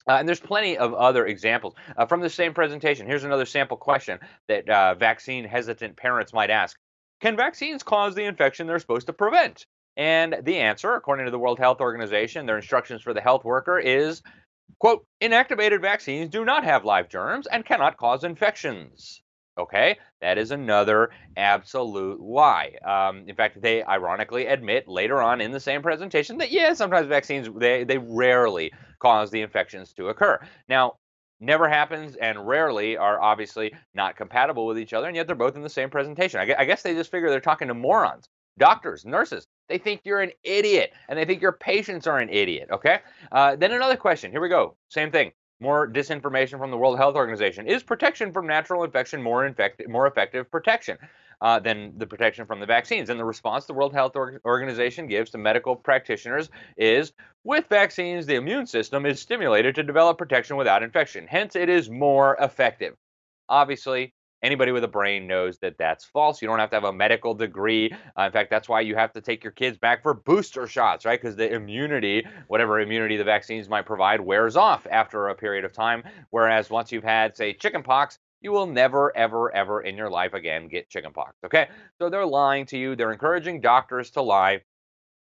Uh, 0.08 0.14
and 0.14 0.28
there's 0.28 0.40
plenty 0.40 0.78
of 0.78 0.94
other 0.94 1.26
examples 1.26 1.76
uh, 1.98 2.06
from 2.06 2.22
the 2.22 2.30
same 2.30 2.54
presentation. 2.54 3.08
Here's 3.08 3.24
another 3.24 3.46
sample 3.46 3.78
question 3.78 4.20
that 4.48 4.70
uh, 4.70 4.96
vaccine 4.96 5.46
hesitant 5.46 5.98
parents 5.98 6.34
might 6.34 6.50
ask 6.50 6.78
Can 7.22 7.36
vaccines 7.36 7.84
cause 7.84 8.16
the 8.16 8.24
infection 8.24 8.68
they're 8.68 8.80
supposed 8.80 9.08
to 9.08 9.14
prevent? 9.14 9.66
And 9.98 10.38
the 10.44 10.58
answer, 10.58 10.94
according 10.96 11.26
to 11.26 11.32
the 11.32 11.40
World 11.40 11.60
Health 11.60 11.82
Organization, 11.82 12.46
their 12.46 12.56
instructions 12.56 13.02
for 13.02 13.14
the 13.14 13.22
health 13.22 13.44
worker 13.44 13.78
is 13.78 14.22
quote, 14.80 15.06
inactivated 15.22 15.82
vaccines 15.82 16.30
do 16.30 16.46
not 16.46 16.64
have 16.64 16.86
live 16.86 17.10
germs 17.10 17.48
and 17.48 17.66
cannot 17.66 17.98
cause 17.98 18.24
infections. 18.24 19.22
Okay, 19.62 20.00
that 20.22 20.40
is 20.40 20.50
another 20.50 21.12
absolute 21.38 22.20
lie. 22.20 22.74
Um, 22.84 23.26
in 23.28 23.36
fact, 23.36 23.62
they 23.62 23.84
ironically 23.84 24.48
admit 24.48 24.88
later 24.88 25.22
on 25.22 25.40
in 25.40 25.52
the 25.52 25.60
same 25.60 25.84
presentation 25.84 26.40
that 26.40 26.52
yeah, 26.52 26.74
sometimes 26.74 27.08
vaccines 27.08 27.48
they 27.56 27.84
they 27.84 28.00
rarely 28.00 28.72
cause 29.00 29.30
the 29.30 29.42
infections 29.42 29.94
to 29.94 30.08
occur. 30.08 30.40
Now, 30.68 30.96
never 31.40 31.70
happens 31.70 32.16
and 32.16 32.48
rarely 32.48 32.98
are 32.98 33.22
obviously 33.22 33.72
not 33.94 34.16
compatible 34.16 34.66
with 34.66 34.80
each 34.80 34.94
other, 34.94 35.08
and 35.08 35.16
yet 35.16 35.28
they're 35.28 35.36
both 35.36 35.56
in 35.56 35.62
the 35.62 35.70
same 35.70 35.92
presentation. 35.92 36.40
I 36.40 36.66
guess 36.66 36.82
they 36.82 36.96
just 36.96 37.12
figure 37.12 37.30
they're 37.30 37.40
talking 37.40 37.68
to 37.68 37.76
morons, 37.76 38.26
doctors, 38.58 39.06
nurses. 39.06 39.46
They 39.70 39.78
think 39.78 40.02
you're 40.04 40.22
an 40.22 40.32
idiot, 40.44 40.92
and 41.08 41.18
they 41.18 41.26
think 41.26 41.42
your 41.42 41.54
patients 41.54 42.08
are 42.08 42.18
an 42.18 42.30
idiot. 42.30 42.70
Okay. 42.72 43.00
Uh, 43.32 43.56
then 43.56 43.72
another 43.72 43.96
question. 43.96 44.32
Here 44.32 44.42
we 44.42 44.50
go. 44.50 44.76
Same 44.90 45.12
thing 45.12 45.32
more 45.62 45.88
disinformation 45.88 46.58
from 46.58 46.72
the 46.72 46.78
World 46.78 46.98
Health 46.98 47.16
Organization. 47.16 47.68
Is 47.68 47.84
protection 47.84 48.34
from 48.34 48.48
natural 48.48 48.84
infection 48.84 49.22
more, 49.22 49.46
infect- 49.46 49.88
more 49.88 50.08
effective 50.08 50.50
protection 50.50 50.98
uh, 51.40 51.60
than 51.60 51.94
the 51.98 52.08
protection 52.08 52.46
from 52.46 52.60
the 52.60 52.66
vaccines? 52.66 53.10
And 53.10 53.20
the 53.20 53.26
response 53.26 53.66
the 53.66 53.74
World 53.74 53.94
Health 53.94 54.16
Organization 54.44 55.08
gives 55.08 55.30
to 55.32 55.38
medical 55.38 55.76
practitioners 55.76 56.50
is 56.78 57.14
with 57.44 57.68
vaccines, 57.68 58.26
the 58.26 58.36
immune 58.36 58.66
system 58.66 59.06
is 59.06 59.20
stimulated 59.20 59.76
to 59.76 59.84
develop 59.84 60.18
protection 60.18 60.58
without 60.58 60.84
infection. 60.84 61.28
Hence, 61.28 61.56
it 61.56 61.70
is 61.70 61.90
more 61.90 62.36
effective. 62.42 62.96
Obviously, 63.48 64.14
Anybody 64.44 64.72
with 64.72 64.84
a 64.84 64.88
brain 64.88 65.28
knows 65.28 65.60
that 65.60 65.78
that's 65.78 66.04
false. 66.04 66.42
You 66.42 66.48
don't 66.48 66.58
have 66.58 66.72
to 66.72 66.76
have 66.76 66.84
a 66.84 66.94
medical 66.94 67.36
degree. 67.36 67.94
Uh, 68.18 68.24
in 68.24 68.32
fact, 68.32 68.50
that's 68.50 68.68
why 68.68 68.82
you 68.82 68.96
have 68.96 69.14
to 69.14 69.22
take 69.22 69.44
your 69.44 69.52
kids 69.52 69.78
back 69.78 70.02
for 70.02 70.16
booster 70.16 70.66
shots, 70.68 71.06
right? 71.06 71.22
Because 71.22 71.36
the 71.36 71.54
immunity, 71.54 72.26
whatever 72.48 72.80
immunity 72.80 73.18
the 73.18 73.24
vaccines 73.24 73.70
might 73.70 73.86
provide, 73.86 74.20
wears 74.20 74.58
off 74.58 74.88
after 74.90 75.30
a 75.30 75.36
period 75.36 75.64
of 75.64 75.74
time. 75.74 76.04
Whereas 76.32 76.72
once 76.72 76.92
you've 76.92 77.04
had, 77.04 77.38
say, 77.38 77.54
chickenpox, 77.54 78.18
you 78.42 78.52
will 78.52 78.66
never, 78.66 79.16
ever, 79.16 79.54
ever 79.56 79.82
in 79.82 79.96
your 79.96 80.10
life 80.10 80.34
again 80.34 80.68
get 80.68 80.90
chickenpox. 80.90 81.36
Okay? 81.46 81.70
So 82.00 82.10
they're 82.10 82.26
lying 82.26 82.66
to 82.68 82.78
you. 82.78 82.96
They're 82.96 83.12
encouraging 83.12 83.62
doctors 83.62 84.10
to 84.12 84.24
lie. 84.24 84.62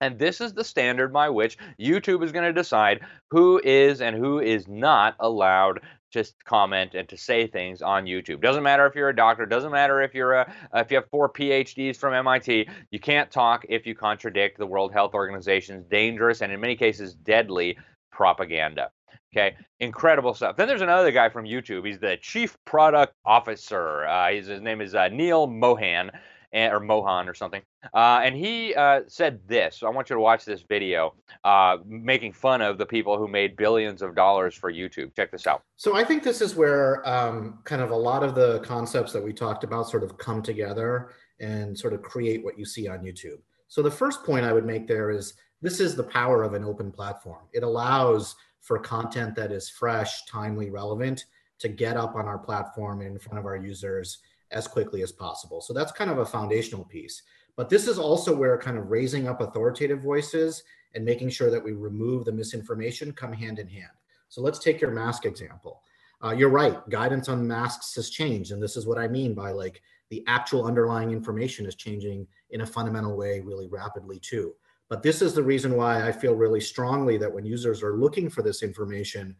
And 0.01 0.19
this 0.19 0.41
is 0.41 0.51
the 0.51 0.65
standard 0.65 1.13
by 1.13 1.29
which 1.29 1.57
YouTube 1.79 2.21
is 2.21 2.33
going 2.33 2.45
to 2.45 2.53
decide 2.53 2.99
who 3.31 3.61
is 3.63 4.01
and 4.01 4.15
who 4.15 4.39
is 4.41 4.67
not 4.67 5.15
allowed 5.21 5.79
just 6.15 6.43
comment 6.45 6.95
and 6.95 7.07
to 7.09 7.17
say 7.17 7.45
things 7.45 7.81
on 7.81 8.05
YouTube. 8.05 8.41
Doesn't 8.41 8.63
matter 8.63 8.87
if 8.87 8.95
you're 8.95 9.09
a 9.09 9.15
doctor, 9.15 9.45
doesn't 9.45 9.71
matter 9.71 10.01
if 10.01 10.15
you're 10.15 10.33
a 10.33 10.53
if 10.73 10.89
you 10.89 10.97
have 10.97 11.09
four 11.11 11.29
PhDs 11.29 11.97
from 11.97 12.13
MIT, 12.13 12.67
you 12.89 12.99
can't 12.99 13.29
talk 13.29 13.65
if 13.69 13.85
you 13.85 13.93
contradict 13.93 14.57
the 14.57 14.65
World 14.65 14.93
Health 14.93 15.13
Organization's 15.13 15.85
dangerous 15.85 16.41
and 16.41 16.51
in 16.51 16.59
many 16.59 16.75
cases 16.75 17.13
deadly 17.13 17.77
propaganda. 18.11 18.89
Okay, 19.35 19.57
incredible 19.81 20.33
stuff. 20.33 20.55
Then 20.55 20.69
there's 20.69 20.81
another 20.81 21.11
guy 21.11 21.27
from 21.27 21.43
YouTube. 21.43 21.85
He's 21.85 21.99
the 21.99 22.15
chief 22.21 22.57
product 22.63 23.13
officer. 23.25 24.05
Uh, 24.05 24.31
his, 24.31 24.47
his 24.47 24.61
name 24.61 24.79
is 24.79 24.95
uh, 24.95 25.09
Neal 25.09 25.45
Mohan, 25.45 26.09
or 26.55 26.79
Mohan 26.79 27.27
or 27.27 27.33
something. 27.33 27.61
Uh, 27.93 28.21
and 28.23 28.35
he 28.35 28.73
uh, 28.75 29.01
said 29.07 29.39
this. 29.47 29.77
So 29.77 29.87
I 29.87 29.89
want 29.89 30.09
you 30.09 30.15
to 30.15 30.19
watch 30.19 30.45
this 30.45 30.63
video 30.67 31.13
uh, 31.43 31.77
making 31.85 32.33
fun 32.33 32.61
of 32.61 32.77
the 32.77 32.85
people 32.85 33.17
who 33.17 33.27
made 33.27 33.55
billions 33.55 34.01
of 34.01 34.15
dollars 34.15 34.55
for 34.55 34.71
YouTube. 34.71 35.15
Check 35.15 35.31
this 35.31 35.47
out. 35.47 35.63
So 35.75 35.95
I 35.95 36.03
think 36.03 36.23
this 36.23 36.41
is 36.41 36.55
where 36.55 37.07
um, 37.07 37.59
kind 37.63 37.81
of 37.81 37.91
a 37.91 37.95
lot 37.95 38.23
of 38.23 38.35
the 38.35 38.59
concepts 38.59 39.11
that 39.13 39.23
we 39.23 39.33
talked 39.33 39.63
about 39.63 39.89
sort 39.89 40.03
of 40.03 40.17
come 40.17 40.41
together 40.41 41.11
and 41.39 41.77
sort 41.77 41.93
of 41.93 42.01
create 42.01 42.43
what 42.43 42.57
you 42.57 42.65
see 42.65 42.87
on 42.87 42.99
YouTube. 42.99 43.39
So 43.67 43.81
the 43.81 43.91
first 43.91 44.23
point 44.23 44.45
I 44.45 44.53
would 44.53 44.65
make 44.65 44.87
there 44.87 45.11
is 45.11 45.33
this 45.61 45.79
is 45.79 45.95
the 45.95 46.03
power 46.03 46.43
of 46.43 46.53
an 46.53 46.63
open 46.63 46.91
platform. 46.91 47.45
It 47.51 47.63
allows 47.63 48.35
for 48.61 48.79
content 48.79 49.35
that 49.35 49.51
is 49.51 49.69
fresh, 49.69 50.25
timely, 50.25 50.69
relevant 50.69 51.25
to 51.59 51.67
get 51.67 51.97
up 51.97 52.15
on 52.15 52.25
our 52.25 52.37
platform 52.37 53.01
in 53.01 53.17
front 53.17 53.39
of 53.39 53.45
our 53.45 53.55
users 53.55 54.19
as 54.55 54.67
quickly 54.67 55.03
as 55.03 55.11
possible. 55.11 55.61
So 55.61 55.73
that's 55.73 55.91
kind 55.91 56.09
of 56.09 56.17
a 56.17 56.25
foundational 56.25 56.85
piece. 56.85 57.21
But 57.55 57.69
this 57.69 57.87
is 57.87 57.99
also 57.99 58.35
where 58.35 58.57
kind 58.57 58.77
of 58.77 58.89
raising 58.89 59.27
up 59.27 59.41
authoritative 59.41 60.01
voices 60.01 60.63
and 60.95 61.05
making 61.05 61.29
sure 61.29 61.51
that 61.51 61.63
we 61.63 61.73
remove 61.73 62.25
the 62.25 62.31
misinformation 62.31 63.11
come 63.11 63.33
hand 63.33 63.59
in 63.59 63.67
hand. 63.67 63.91
So 64.29 64.41
let's 64.41 64.59
take 64.59 64.81
your 64.81 64.91
mask 64.91 65.25
example. 65.25 65.81
Uh, 66.23 66.31
you're 66.31 66.49
right, 66.49 66.89
guidance 66.89 67.29
on 67.29 67.45
masks 67.45 67.93
has 67.95 68.09
changed. 68.09 68.51
And 68.51 68.63
this 68.63 68.77
is 68.77 68.87
what 68.87 68.97
I 68.97 69.07
mean 69.07 69.33
by 69.33 69.51
like 69.51 69.81
the 70.09 70.23
actual 70.27 70.65
underlying 70.65 71.11
information 71.11 71.65
is 71.65 71.75
changing 71.75 72.25
in 72.51 72.61
a 72.61 72.65
fundamental 72.65 73.15
way 73.15 73.41
really 73.41 73.67
rapidly 73.67 74.19
too. 74.19 74.53
But 74.87 75.03
this 75.03 75.21
is 75.21 75.33
the 75.33 75.43
reason 75.43 75.75
why 75.75 76.07
I 76.07 76.11
feel 76.11 76.35
really 76.35 76.61
strongly 76.61 77.17
that 77.17 77.33
when 77.33 77.45
users 77.45 77.83
are 77.83 77.97
looking 77.97 78.29
for 78.29 78.41
this 78.41 78.63
information, 78.63 79.35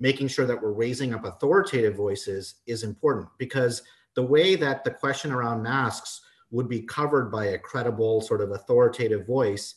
making 0.00 0.28
sure 0.28 0.46
that 0.46 0.60
we're 0.60 0.72
raising 0.72 1.14
up 1.14 1.24
authoritative 1.24 1.94
voices 1.94 2.56
is 2.66 2.82
important 2.82 3.28
because 3.38 3.82
the 4.16 4.22
way 4.22 4.56
that 4.56 4.82
the 4.82 4.90
question 4.90 5.30
around 5.30 5.62
masks 5.62 6.22
would 6.50 6.68
be 6.68 6.80
covered 6.82 7.30
by 7.30 7.46
a 7.46 7.58
credible 7.58 8.20
sort 8.20 8.40
of 8.40 8.50
authoritative 8.50 9.26
voice 9.26 9.74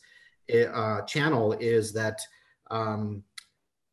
eh, 0.48 0.64
uh, 0.64 1.02
channel 1.02 1.52
is 1.60 1.92
that 1.92 2.20
um, 2.70 3.22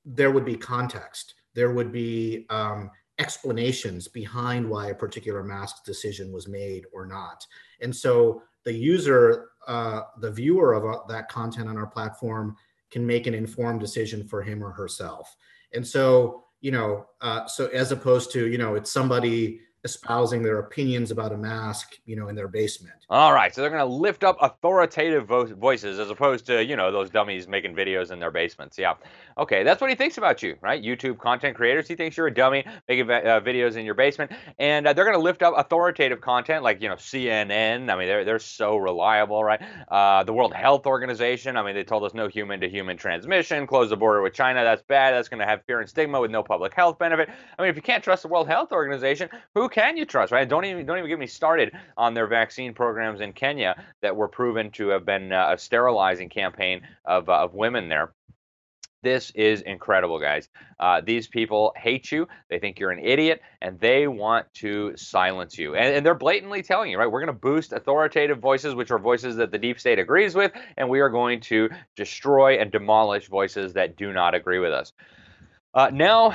there 0.05 0.31
would 0.31 0.45
be 0.45 0.55
context. 0.55 1.35
There 1.53 1.73
would 1.73 1.91
be 1.91 2.45
um, 2.49 2.89
explanations 3.19 4.07
behind 4.07 4.67
why 4.67 4.87
a 4.87 4.95
particular 4.95 5.43
mask 5.43 5.83
decision 5.83 6.31
was 6.31 6.47
made 6.47 6.85
or 6.93 7.05
not. 7.05 7.45
And 7.81 7.95
so 7.95 8.41
the 8.63 8.73
user 8.73 9.49
uh, 9.67 10.03
the 10.21 10.31
viewer 10.31 10.73
of 10.73 10.85
uh, 10.85 11.03
that 11.09 11.27
content 11.27 11.67
on 11.67 11.77
our 11.77 11.87
platform 11.87 12.55
can 12.89 13.05
make 13.05 13.27
an 13.27 13.33
informed 13.33 13.81
decision 13.81 14.25
for 14.25 14.41
him 14.41 14.63
or 14.63 14.71
herself. 14.71 15.35
And 15.73 15.85
so 15.85 16.45
you 16.61 16.71
know 16.71 17.05
uh, 17.21 17.45
so 17.47 17.67
as 17.67 17.91
opposed 17.91 18.31
to 18.31 18.47
you 18.47 18.57
know 18.57 18.75
it's 18.75 18.91
somebody 18.91 19.59
espousing 19.87 20.43
their 20.43 20.59
opinions 20.59 21.11
about 21.11 21.31
a 21.31 21.37
mask, 21.37 21.95
you 22.05 22.15
know, 22.15 22.27
in 22.27 22.35
their 22.35 22.49
basement. 22.49 22.93
All 23.09 23.31
right, 23.31 23.55
so 23.55 23.61
they're 23.61 23.69
going 23.69 23.79
to 23.79 23.85
lift 23.85 24.25
up 24.25 24.37
authoritative 24.41 25.27
vo- 25.27 25.45
voices 25.55 25.97
as 25.97 26.09
opposed 26.09 26.45
to, 26.47 26.63
you 26.63 26.75
know, 26.75 26.91
those 26.91 27.09
dummies 27.09 27.47
making 27.47 27.73
videos 27.73 28.11
in 28.11 28.19
their 28.19 28.31
basements. 28.31 28.77
Yeah. 28.77 28.95
Okay, 29.37 29.63
that's 29.63 29.79
what 29.79 29.89
he 29.89 29.95
thinks 29.95 30.17
about 30.17 30.43
you, 30.43 30.57
right? 30.61 30.83
YouTube 30.83 31.17
content 31.17 31.55
creators, 31.55 31.87
he 31.87 31.95
thinks 31.95 32.17
you're 32.17 32.27
a 32.27 32.33
dummy 32.33 32.65
making 32.89 33.09
uh, 33.09 33.39
videos 33.39 33.77
in 33.77 33.85
your 33.85 33.93
basement, 33.93 34.31
and 34.59 34.85
uh, 34.85 34.91
they're 34.91 35.05
going 35.05 35.15
to 35.15 35.23
lift 35.23 35.41
up 35.41 35.53
authoritative 35.57 36.19
content 36.19 36.63
like, 36.63 36.81
you 36.81 36.89
know, 36.89 36.95
CNN. 36.95 37.89
I 37.89 37.95
mean, 37.97 38.07
they're 38.07 38.25
they're 38.25 38.39
so 38.39 38.75
reliable, 38.75 39.43
right? 39.43 39.61
Uh, 39.87 40.23
the 40.23 40.33
World 40.33 40.53
Health 40.53 40.85
Organization. 40.85 41.55
I 41.55 41.63
mean, 41.63 41.75
they 41.75 41.83
told 41.83 42.03
us 42.03 42.13
no 42.13 42.27
human-to-human 42.27 42.97
transmission, 42.97 43.65
close 43.65 43.89
the 43.89 43.95
border 43.95 44.21
with 44.21 44.33
China. 44.33 44.63
That's 44.63 44.81
bad. 44.81 45.13
That's 45.13 45.29
going 45.29 45.39
to 45.39 45.45
have 45.45 45.63
fear 45.65 45.79
and 45.79 45.89
stigma 45.89 46.19
with 46.19 46.31
no 46.31 46.43
public 46.43 46.73
health 46.73 46.99
benefit. 46.99 47.29
I 47.57 47.61
mean, 47.61 47.69
if 47.69 47.77
you 47.77 47.81
can't 47.81 48.03
trust 48.03 48.23
the 48.23 48.27
World 48.27 48.47
Health 48.47 48.71
Organization, 48.73 49.29
who 49.55 49.69
can 49.77 49.95
you 49.95 50.05
trust, 50.05 50.31
right? 50.31 50.49
Don't 50.49 50.65
even 50.65 50.87
don't 50.87 50.97
even 50.97 51.07
get 51.07 51.19
me 51.19 51.27
started 51.27 51.71
on 51.95 52.15
their 52.15 52.25
vaccine 52.25 52.73
programs 52.73 53.21
in 53.21 53.31
Kenya 53.31 53.83
that 54.01 54.15
were 54.15 54.27
proven 54.27 54.71
to 54.71 54.87
have 54.87 55.05
been 55.05 55.31
uh, 55.31 55.51
a 55.53 55.57
sterilizing 55.59 56.29
campaign 56.29 56.81
of 57.05 57.29
uh, 57.29 57.43
of 57.43 57.53
women 57.53 57.87
there. 57.87 58.11
This 59.03 59.29
is 59.35 59.61
incredible, 59.61 60.19
guys. 60.19 60.49
Uh, 60.79 61.01
these 61.05 61.27
people 61.27 61.73
hate 61.77 62.11
you. 62.11 62.27
They 62.49 62.57
think 62.57 62.79
you're 62.79 62.89
an 62.89 63.05
idiot, 63.05 63.41
and 63.61 63.79
they 63.79 64.07
want 64.07 64.51
to 64.55 64.97
silence 64.97 65.59
you. 65.59 65.75
And, 65.75 65.97
and 65.97 66.03
they're 66.03 66.15
blatantly 66.15 66.63
telling 66.63 66.89
you, 66.89 66.97
right? 66.97 67.09
We're 67.09 67.23
going 67.23 67.27
to 67.27 67.39
boost 67.39 67.71
authoritative 67.71 68.39
voices, 68.39 68.73
which 68.73 68.89
are 68.89 68.97
voices 68.97 69.35
that 69.35 69.51
the 69.51 69.59
deep 69.59 69.79
state 69.79 69.99
agrees 69.99 70.33
with, 70.33 70.51
and 70.75 70.89
we 70.89 71.01
are 71.01 71.09
going 71.09 71.41
to 71.41 71.69
destroy 71.95 72.57
and 72.57 72.71
demolish 72.71 73.29
voices 73.29 73.73
that 73.73 73.95
do 73.95 74.11
not 74.11 74.33
agree 74.33 74.57
with 74.57 74.73
us. 74.73 74.91
Uh, 75.75 75.91
now, 75.93 76.33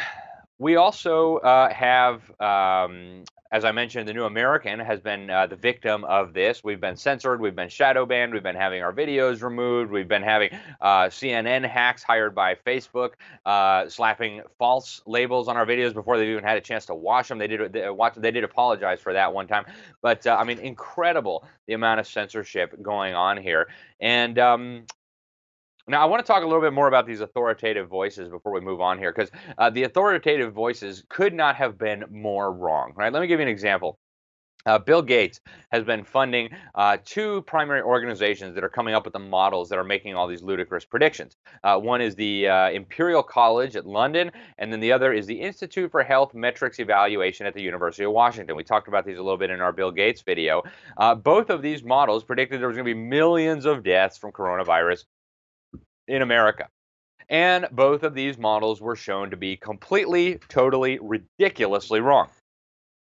we 0.63 0.77
also 0.77 1.39
uh, 1.39 1.75
have 1.75 2.23
um, 2.41 3.25
as 3.51 3.67
I 3.67 3.73
mentioned, 3.73 4.09
the 4.09 4.15
New 4.15 4.25
American 4.25 4.81
has 4.81 4.99
been 5.01 5.29
uh, 5.29 5.47
the 5.47 5.57
victim 5.57 6.05
of 6.05 6.33
this. 6.33 6.65
We've 6.65 6.81
been 6.81 6.97
censored, 6.97 7.39
we've 7.39 7.55
been 7.55 7.69
shadow 7.69 8.07
banned, 8.07 8.33
we've 8.33 8.43
been 8.43 8.57
having 8.57 8.83
our 8.83 8.95
videos 8.95 9.43
removed, 9.43 9.91
we've 9.91 10.09
been 10.09 10.23
having 10.23 10.51
uh, 10.81 11.09
CNN 11.09 11.69
hacks 11.69 12.03
hired 12.03 12.35
by 12.35 12.55
Facebook 12.55 13.11
uh, 13.45 13.91
slapping 13.91 14.41
false 14.57 15.03
labels 15.05 15.49
on 15.49 15.59
our 15.59 15.67
videos 15.67 15.93
before 15.93 16.17
they've 16.17 16.31
even 16.31 16.45
had 16.45 16.57
a 16.57 16.63
chance 16.63 16.87
to 16.87 16.95
watch 16.95 17.29
them. 17.29 17.37
They 17.37 17.47
did 17.47 17.75
they, 17.75 17.91
watch, 17.91 18.15
they 18.17 18.31
did 18.31 18.43
apologize 18.43 19.01
for 19.01 19.13
that 19.13 19.35
one 19.35 19.47
time, 19.47 19.67
but 20.01 20.27
uh, 20.27 20.37
I 20.41 20.45
mean, 20.45 20.59
incredible 20.59 21.45
the 21.67 21.75
amount 21.75 22.01
of 22.01 22.07
censorship 22.07 22.81
going 22.81 23.15
on 23.15 23.37
here. 23.37 23.69
And 24.01 24.39
um, 24.39 24.87
now, 25.89 26.03
I 26.03 26.05
want 26.07 26.25
to 26.25 26.27
talk 26.27 26.43
a 26.43 26.47
little 26.47 26.61
bit 26.61 26.73
more 26.73 26.89
about 26.89 27.07
these 27.07 27.21
authoritative 27.21 27.89
voices 27.89 28.29
before 28.29 28.53
we 28.53 28.61
move 28.61 28.81
on 28.81 28.99
here, 28.99 29.13
because 29.13 29.31
uh, 29.59 29.71
the 29.71 29.85
authoritative 29.85 30.53
voices 30.53 31.05
could 31.09 31.35
not 31.35 31.57
have 31.57 31.79
been 31.79 32.05
more 32.11 32.53
wrong, 32.53 32.93
right? 32.95 33.13
Let 33.13 33.21
me 33.21 33.27
give 33.27 33.41
you 33.41 33.47
an 33.47 33.53
example. 33.53 33.99
Uh, 34.65 34.79
Bill 34.79 35.03
Gates 35.03 35.41
has 35.73 35.83
been 35.83 36.05
funding 36.05 36.51
uh, 36.77 36.97
two 37.05 37.43
primary 37.43 37.83
organizations 37.83 38.55
that 38.55 38.63
are 38.63 38.69
coming 38.69 38.95
up 38.95 39.05
with 39.05 39.13
the 39.13 39.19
models 39.19 39.69
that 39.69 39.79
are 39.79 39.85
making 39.85 40.15
all 40.15 40.29
these 40.29 40.43
ludicrous 40.43 40.85
predictions. 40.85 41.37
Uh, 41.65 41.79
one 41.79 42.01
is 42.01 42.15
the 42.15 42.47
uh, 42.47 42.71
Imperial 42.71 43.23
College 43.23 43.75
at 43.75 43.87
London, 43.87 44.31
and 44.59 44.73
then 44.73 44.79
the 44.79 44.93
other 44.93 45.13
is 45.13 45.27
the 45.27 45.41
Institute 45.41 45.91
for 45.91 46.03
Health 46.03 46.33
Metrics 46.35 46.79
Evaluation 46.79 47.47
at 47.47 47.55
the 47.55 47.63
University 47.63 48.05
of 48.05 48.13
Washington. 48.13 48.55
We 48.55 48.63
talked 48.63 48.89
about 48.89 49.05
these 49.05 49.19
a 49.19 49.23
little 49.23 49.39
bit 49.39 49.51
in 49.51 49.61
our 49.61 49.73
Bill 49.73 49.91
Gates 49.91 50.23
video. 50.23 50.63
Uh, 50.97 51.17
both 51.17 51.51
of 51.51 51.61
these 51.61 51.83
models 51.83 52.23
predicted 52.23 52.61
there 52.61 52.69
was 52.69 52.77
going 52.77 52.87
to 52.87 52.95
be 52.95 53.01
millions 53.01 53.67
of 53.67 53.83
deaths 53.83 54.17
from 54.17 54.31
coronavirus 54.31 55.07
in 56.09 56.23
America. 56.23 56.69
And 57.29 57.67
both 57.73 58.03
of 58.03 58.15
these 58.15 58.37
models 58.37 58.81
were 58.81 58.97
shown 58.97 59.31
to 59.31 59.37
be 59.37 59.57
completely, 59.57 60.39
totally, 60.49 60.99
ridiculously 61.01 62.01
wrong. 62.01 62.29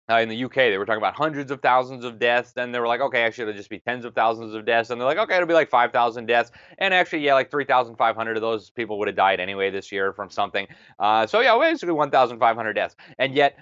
Uh, 0.09 0.19
in 0.19 0.27
the 0.27 0.43
UK, 0.43 0.55
they 0.55 0.77
were 0.77 0.85
talking 0.85 0.97
about 0.97 1.15
hundreds 1.15 1.51
of 1.51 1.61
thousands 1.61 2.03
of 2.03 2.19
deaths. 2.19 2.51
Then 2.51 2.71
they 2.71 2.79
were 2.79 2.87
like, 2.87 2.99
okay, 2.99 3.21
actually, 3.23 3.43
it'll 3.43 3.57
just 3.57 3.69
be 3.69 3.79
tens 3.79 4.03
of 4.03 4.13
thousands 4.13 4.53
of 4.53 4.65
deaths. 4.65 4.89
And 4.89 4.99
they're 4.99 5.07
like, 5.07 5.17
okay, 5.19 5.35
it'll 5.35 5.47
be 5.47 5.53
like 5.53 5.69
5,000 5.69 6.25
deaths. 6.25 6.51
And 6.79 6.93
actually, 6.93 7.19
yeah, 7.19 7.33
like 7.33 7.49
3,500 7.49 8.35
of 8.35 8.41
those 8.41 8.69
people 8.71 8.99
would 8.99 9.07
have 9.07 9.15
died 9.15 9.39
anyway 9.39 9.69
this 9.69 9.91
year 9.91 10.11
from 10.11 10.29
something. 10.29 10.67
Uh, 10.99 11.25
so, 11.27 11.39
yeah, 11.39 11.57
basically 11.57 11.93
1,500 11.93 12.73
deaths. 12.73 12.95
And 13.19 13.33
yet, 13.33 13.57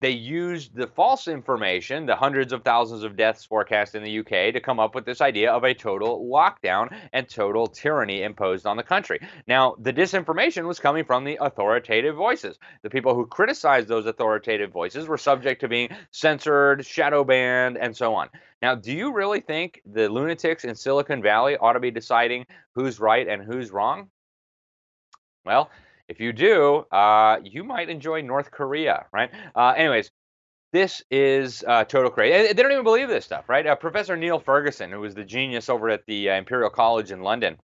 they 0.00 0.10
used 0.10 0.74
the 0.74 0.86
false 0.86 1.28
information, 1.28 2.06
the 2.06 2.16
hundreds 2.16 2.52
of 2.52 2.64
thousands 2.64 3.04
of 3.04 3.16
deaths 3.16 3.44
forecast 3.44 3.94
in 3.94 4.02
the 4.02 4.18
UK, 4.20 4.52
to 4.54 4.60
come 4.60 4.80
up 4.80 4.94
with 4.94 5.04
this 5.04 5.20
idea 5.20 5.52
of 5.52 5.64
a 5.64 5.74
total 5.74 6.26
lockdown 6.26 6.88
and 7.12 7.28
total 7.28 7.66
tyranny 7.66 8.22
imposed 8.22 8.66
on 8.66 8.76
the 8.76 8.82
country. 8.82 9.20
Now, 9.46 9.76
the 9.78 9.92
disinformation 9.92 10.66
was 10.66 10.80
coming 10.80 11.04
from 11.04 11.24
the 11.24 11.38
authoritative 11.40 12.16
voices. 12.16 12.58
The 12.82 12.90
people 12.90 13.14
who 13.14 13.26
criticized 13.26 13.88
those 13.88 14.06
authoritative 14.06 14.72
voices 14.72 15.06
were 15.06 15.18
subject 15.18 15.60
to 15.60 15.68
being 15.68 15.90
censored, 16.10 16.86
shadow 16.86 17.22
banned, 17.22 17.76
and 17.76 17.94
so 17.94 18.14
on. 18.14 18.28
Now, 18.62 18.74
do 18.74 18.92
you 18.92 19.12
really 19.12 19.40
think 19.40 19.80
the 19.84 20.08
lunatics 20.08 20.64
in 20.64 20.74
Silicon 20.74 21.22
Valley 21.22 21.56
ought 21.56 21.74
to 21.74 21.80
be 21.80 21.90
deciding 21.90 22.46
who's 22.74 23.00
right 23.00 23.26
and 23.26 23.42
who's 23.42 23.70
wrong? 23.70 24.10
Well, 25.44 25.70
if 26.10 26.18
you 26.18 26.32
do, 26.32 26.84
uh, 26.90 27.38
you 27.44 27.62
might 27.62 27.88
enjoy 27.88 28.20
North 28.20 28.50
Korea, 28.50 29.06
right? 29.12 29.30
Uh, 29.54 29.74
anyways, 29.76 30.10
this 30.72 31.04
is 31.08 31.64
uh, 31.66 31.84
total 31.84 32.10
crazy. 32.10 32.52
They 32.52 32.62
don't 32.62 32.72
even 32.72 32.84
believe 32.84 33.08
this 33.08 33.24
stuff, 33.24 33.48
right? 33.48 33.64
Uh, 33.64 33.76
Professor 33.76 34.16
Neil 34.16 34.40
Ferguson, 34.40 34.90
who 34.90 35.00
was 35.00 35.14
the 35.14 35.24
genius 35.24 35.68
over 35.68 35.88
at 35.88 36.04
the 36.06 36.30
uh, 36.30 36.34
Imperial 36.34 36.68
College 36.68 37.12
in 37.12 37.22
London, 37.22 37.58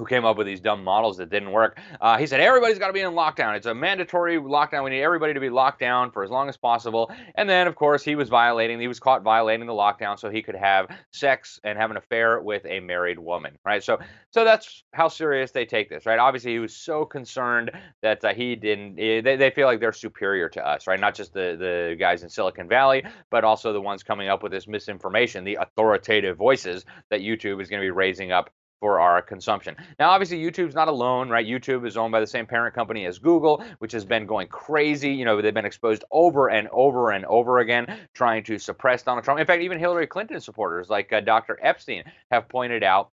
who 0.00 0.06
came 0.06 0.24
up 0.24 0.38
with 0.38 0.46
these 0.46 0.60
dumb 0.60 0.82
models 0.82 1.18
that 1.18 1.28
didn't 1.28 1.52
work. 1.52 1.78
Uh, 2.00 2.16
he 2.16 2.26
said 2.26 2.40
everybody's 2.40 2.78
got 2.78 2.86
to 2.86 2.92
be 2.94 3.00
in 3.00 3.12
lockdown. 3.12 3.54
It's 3.54 3.66
a 3.66 3.74
mandatory 3.74 4.38
lockdown. 4.38 4.82
We 4.82 4.90
need 4.90 5.02
everybody 5.02 5.34
to 5.34 5.40
be 5.40 5.50
locked 5.50 5.78
down 5.78 6.10
for 6.10 6.24
as 6.24 6.30
long 6.30 6.48
as 6.48 6.56
possible. 6.56 7.12
And 7.34 7.46
then, 7.46 7.66
of 7.66 7.76
course, 7.76 8.02
he 8.02 8.14
was 8.14 8.30
violating. 8.30 8.80
He 8.80 8.88
was 8.88 8.98
caught 8.98 9.22
violating 9.22 9.66
the 9.66 9.74
lockdown, 9.74 10.18
so 10.18 10.30
he 10.30 10.40
could 10.40 10.54
have 10.54 10.88
sex 11.12 11.60
and 11.64 11.78
have 11.78 11.90
an 11.90 11.98
affair 11.98 12.40
with 12.40 12.64
a 12.64 12.80
married 12.80 13.18
woman, 13.18 13.58
right? 13.62 13.84
So, 13.84 13.98
so 14.30 14.42
that's 14.42 14.84
how 14.94 15.08
serious 15.08 15.50
they 15.50 15.66
take 15.66 15.90
this, 15.90 16.06
right? 16.06 16.18
Obviously, 16.18 16.52
he 16.52 16.60
was 16.60 16.74
so 16.74 17.04
concerned 17.04 17.70
that 18.00 18.24
uh, 18.24 18.32
he 18.32 18.56
didn't. 18.56 18.98
Eh, 18.98 19.20
they, 19.20 19.36
they 19.36 19.50
feel 19.50 19.66
like 19.66 19.80
they're 19.80 19.92
superior 19.92 20.48
to 20.48 20.66
us, 20.66 20.86
right? 20.86 20.98
Not 20.98 21.14
just 21.14 21.34
the 21.34 21.56
the 21.58 21.96
guys 21.98 22.22
in 22.22 22.30
Silicon 22.30 22.68
Valley, 22.68 23.04
but 23.30 23.44
also 23.44 23.74
the 23.74 23.82
ones 23.82 24.02
coming 24.02 24.30
up 24.30 24.42
with 24.42 24.50
this 24.50 24.66
misinformation, 24.66 25.44
the 25.44 25.58
authoritative 25.60 26.38
voices 26.38 26.86
that 27.10 27.20
YouTube 27.20 27.60
is 27.60 27.68
going 27.68 27.82
to 27.82 27.86
be 27.86 27.90
raising 27.90 28.32
up 28.32 28.48
for 28.80 28.98
our 28.98 29.20
consumption. 29.22 29.76
Now, 29.98 30.10
obviously, 30.10 30.38
YouTube's 30.42 30.74
not 30.74 30.88
alone, 30.88 31.28
right? 31.28 31.46
YouTube 31.46 31.86
is 31.86 31.96
owned 31.96 32.12
by 32.12 32.20
the 32.20 32.26
same 32.26 32.46
parent 32.46 32.74
company 32.74 33.04
as 33.06 33.18
Google, 33.18 33.62
which 33.78 33.92
has 33.92 34.04
been 34.04 34.26
going 34.26 34.48
crazy. 34.48 35.12
You 35.12 35.24
know, 35.26 35.40
they've 35.40 35.54
been 35.54 35.66
exposed 35.66 36.04
over 36.10 36.48
and 36.48 36.68
over 36.72 37.10
and 37.10 37.24
over 37.26 37.58
again, 37.58 37.98
trying 38.14 38.42
to 38.44 38.58
suppress 38.58 39.02
Donald 39.02 39.24
Trump. 39.24 39.38
In 39.38 39.46
fact, 39.46 39.62
even 39.62 39.78
Hillary 39.78 40.06
Clinton 40.06 40.40
supporters 40.40 40.88
like 40.88 41.12
uh, 41.12 41.20
Dr. 41.20 41.58
Epstein 41.62 42.04
have 42.30 42.48
pointed 42.48 42.82
out 42.82 43.10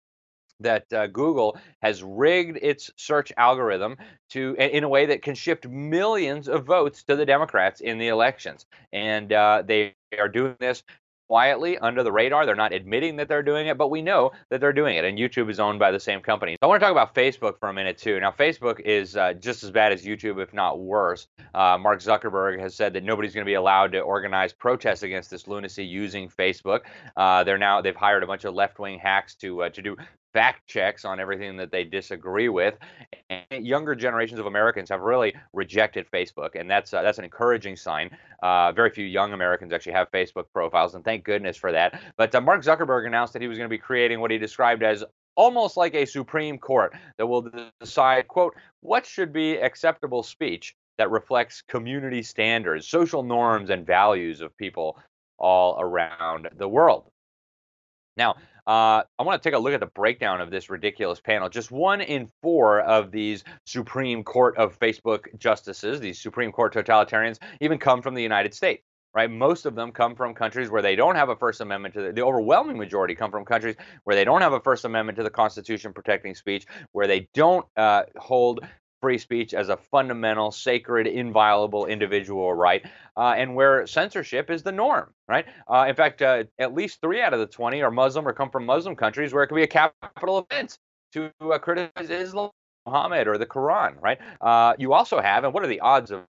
that 0.60 0.92
uh, 0.94 1.08
Google 1.08 1.58
has 1.82 2.04
rigged 2.04 2.58
its 2.62 2.92
search 2.98 3.32
algorithm 3.38 3.98
to 4.30 4.56
in 4.58 4.84
a 4.84 4.90
way 4.90 5.06
that 5.08 5.22
can 5.22 5.36
shift 5.36 5.68
millions 5.68 6.48
of 6.48 6.66
votes 6.66 7.04
to 7.04 7.16
the 7.16 7.26
Democrats 7.26 7.82
in 7.82 7.98
the 7.98 8.08
elections, 8.08 8.66
and 8.92 9.34
uh, 9.34 9.64
they 9.66 9.96
are 10.20 10.30
doing 10.30 10.56
this 10.60 10.84
quietly 11.34 11.80
under 11.80 12.04
the 12.04 12.12
radar. 12.12 12.46
They're 12.46 12.54
not 12.54 12.74
admitting 12.74 13.16
that 13.16 13.28
they're 13.28 13.42
doing 13.42 13.66
it, 13.66 13.76
but 13.76 13.88
we 13.88 14.04
know 14.04 14.34
that 14.52 14.62
they're 14.62 14.72
doing 14.72 14.98
it. 14.98 15.04
And 15.04 15.18
YouTube 15.18 15.50
is 15.50 15.60
owned 15.60 15.80
by 15.80 15.90
the 15.90 16.00
same 16.00 16.22
company. 16.22 16.58
I 16.62 16.68
want 16.68 16.80
to 16.80 16.86
talk 16.86 16.92
about 16.92 17.16
Facebook 17.16 17.58
for 17.60 17.70
a 17.70 17.74
minute 17.74 17.98
too. 17.98 18.20
Now, 18.20 18.30
Facebook 18.30 18.80
is 18.82 19.18
uh, 19.18 19.34
just 19.34 19.64
as 19.64 19.72
bad 19.72 19.92
as 19.92 20.06
YouTube, 20.06 20.40
if 20.40 20.54
not 20.54 20.80
worse. 20.80 21.26
Uh, 21.56 21.80
Mark 21.80 22.02
Zuckerberg 22.02 22.60
has 22.60 22.76
said 22.76 22.94
that 22.94 23.04
nobody's 23.04 23.34
going 23.34 23.46
to 23.46 23.50
be 23.50 23.56
allowed 23.56 23.94
to 23.94 24.02
organize 24.02 24.54
protests 24.54 25.02
against 25.02 25.32
this 25.32 25.48
lunacy 25.48 25.84
using 25.84 26.30
Facebook. 26.30 26.82
Uh, 27.18 27.44
they're 27.44 27.58
now 27.58 27.82
they've 27.82 27.96
hired 27.96 28.22
a 28.22 28.28
bunch 28.28 28.46
of 28.46 28.54
left-wing 28.54 29.00
hacks 29.00 29.34
to 29.38 29.64
uh, 29.64 29.70
to 29.70 29.82
do 29.82 29.98
fact 30.34 30.68
checks 30.68 31.06
on 31.06 31.20
everything 31.20 31.56
that 31.58 31.72
they 31.72 31.84
disagree 31.84 32.50
with. 32.50 32.76
And 33.30 33.66
younger 33.66 33.96
generations 33.96 34.40
of 34.40 34.46
Americans 34.46 34.90
have 34.90 35.02
really 35.02 35.36
rejected 35.54 36.08
Facebook, 36.12 36.60
and 36.60 36.70
that's 36.70 36.94
uh, 36.94 37.02
that's 37.02 37.20
an 37.20 37.24
encouraging 37.24 37.76
sign. 37.76 38.10
Uh, 38.42 38.72
very 38.72 38.90
few 38.90 39.06
young 39.06 39.34
Americans 39.34 39.72
actually 39.72 39.94
have 39.94 40.12
Facebook 40.12 40.46
profiles, 40.54 40.96
and 40.96 41.04
thank 41.04 41.24
goodness 41.24 41.58
for 41.58 41.72
that. 41.72 42.02
But 42.18 42.34
uh, 42.34 42.42
Mark 42.42 42.64
Zuckerberg 42.64 43.08
announced 43.08 43.34
that 43.34 43.42
he 43.42 43.48
was 43.48 43.58
going 43.58 43.70
to 43.70 43.74
be 43.74 43.78
creating 43.78 44.20
what 44.20 44.32
he 44.32 44.38
described 44.38 44.84
as 44.84 45.04
almost 45.36 45.78
like 45.78 45.96
a 45.96 46.06
Supreme 46.06 46.58
Court 46.58 46.94
that 47.18 47.26
will 47.26 47.50
decide, 47.80 48.28
quote, 48.28 48.54
what 48.82 49.06
should 49.06 49.34
be 49.34 49.56
acceptable 49.58 50.24
speech 50.24 50.76
that 50.98 51.10
reflects 51.10 51.62
community 51.62 52.22
standards, 52.22 52.88
social 52.88 53.24
norms, 53.24 53.70
and 53.70 53.86
values 53.86 54.42
of 54.42 54.56
people 54.58 55.00
all 55.40 55.80
around 55.80 56.50
the 56.56 56.68
world. 56.68 57.10
Now, 58.16 58.36
uh, 58.66 59.04
I 59.20 59.24
want 59.24 59.42
to 59.42 59.50
take 59.50 59.56
a 59.56 59.60
look 59.60 59.74
at 59.74 59.80
the 59.80 59.88
breakdown 59.88 60.40
of 60.42 60.52
this 60.52 60.70
ridiculous 60.70 61.20
panel. 61.20 61.50
Just 61.50 61.72
one 61.72 62.02
in 62.02 62.30
four 62.42 62.82
of 62.82 63.12
these 63.12 63.44
Supreme 63.66 64.24
Court 64.24 64.58
of 64.58 64.80
Facebook 64.80 65.38
justices, 65.38 66.00
these 66.00 66.22
Supreme 66.22 66.52
Court 66.52 66.74
totalitarians, 66.74 67.40
even 67.60 67.78
come 67.78 68.02
from 68.02 68.14
the 68.14 68.24
United 68.24 68.54
States. 68.54 68.84
Right, 69.16 69.30
most 69.30 69.68
of 69.68 69.76
them 69.76 69.92
come 69.92 70.16
from 70.16 70.34
countries 70.34 70.72
where 70.72 70.82
they 70.82 70.96
don't 70.96 71.16
have 71.16 71.30
a 71.30 71.36
First 71.36 71.62
Amendment 71.62 71.94
to 71.94 72.02
the, 72.02 72.14
the 72.14 72.24
overwhelming 72.24 72.80
majority 72.80 73.14
come 73.14 73.30
from 73.30 73.46
countries 73.46 73.76
where 74.06 74.16
they 74.16 74.24
don't 74.24 74.42
have 74.42 74.54
a 74.54 74.60
First 74.60 74.86
Amendment 74.86 75.18
to 75.18 75.24
the 75.24 75.30
Constitution 75.30 75.94
protecting 75.94 76.34
speech, 76.34 76.66
where 76.94 77.06
they 77.06 77.28
don't 77.36 77.64
uh, 77.78 78.06
hold 78.16 78.62
free 79.04 79.18
speech 79.18 79.54
as 79.54 79.68
a 79.68 79.76
fundamental, 79.76 80.50
sacred, 80.50 81.08
inviolable 81.08 81.88
individual 81.88 82.54
right, 82.54 82.86
uh, 83.18 83.34
and 83.36 83.54
where 83.54 83.86
censorship 83.86 84.50
is 84.50 84.64
the 84.64 84.72
norm, 84.72 85.14
right? 85.28 85.46
Uh, 85.70 85.88
in 85.90 85.94
fact, 85.94 86.22
uh, 86.22 86.46
at 86.58 86.74
least 86.74 87.02
three 87.02 87.22
out 87.22 87.34
of 87.34 87.42
the 87.42 87.46
20 87.46 87.82
are 87.82 87.92
Muslim 87.92 88.26
or 88.26 88.32
come 88.32 88.50
from 88.50 88.66
Muslim 88.66 88.96
countries 88.96 89.34
where 89.34 89.44
it 89.44 89.48
can 89.48 89.58
be 89.58 89.64
a 89.64 89.68
capital 89.68 90.38
offense 90.38 90.80
to 91.12 91.30
uh, 91.42 91.58
criticize 91.58 92.10
Islam, 92.10 92.50
Muhammad, 92.86 93.28
or 93.28 93.38
the 93.38 93.46
Quran, 93.46 94.02
right? 94.02 94.20
Uh, 94.40 94.74
you 94.78 94.94
also 94.94 95.20
have, 95.20 95.44
and 95.44 95.54
what 95.54 95.64
are 95.64 95.68
the 95.68 95.82
odds 95.82 96.10
of 96.10 96.24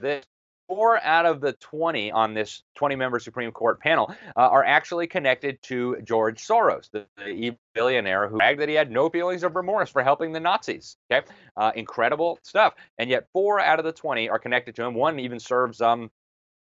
this? 0.00 0.24
Four 0.68 1.02
out 1.02 1.26
of 1.26 1.40
the 1.40 1.52
20 1.54 2.10
on 2.12 2.34
this 2.34 2.62
20 2.76 2.96
member 2.96 3.18
Supreme 3.18 3.52
Court 3.52 3.80
panel 3.80 4.14
uh, 4.36 4.40
are 4.40 4.64
actually 4.64 5.06
connected 5.06 5.60
to 5.62 5.96
George 6.04 6.44
Soros, 6.44 6.90
the, 6.90 7.06
the 7.24 7.52
billionaire 7.74 8.28
who 8.28 8.36
bragged 8.36 8.60
that 8.60 8.68
he 8.68 8.74
had 8.74 8.90
no 8.90 9.08
feelings 9.08 9.42
of 9.42 9.56
remorse 9.56 9.90
for 9.90 10.02
helping 10.02 10.32
the 10.32 10.40
Nazis. 10.40 10.96
Okay, 11.10 11.26
uh, 11.56 11.72
incredible 11.74 12.38
stuff. 12.42 12.74
And 12.98 13.10
yet, 13.10 13.26
four 13.32 13.60
out 13.60 13.78
of 13.78 13.84
the 13.84 13.92
20 13.92 14.28
are 14.28 14.38
connected 14.38 14.74
to 14.76 14.84
him. 14.84 14.94
One 14.94 15.18
even 15.18 15.38
serves 15.38 15.80
um, 15.80 16.10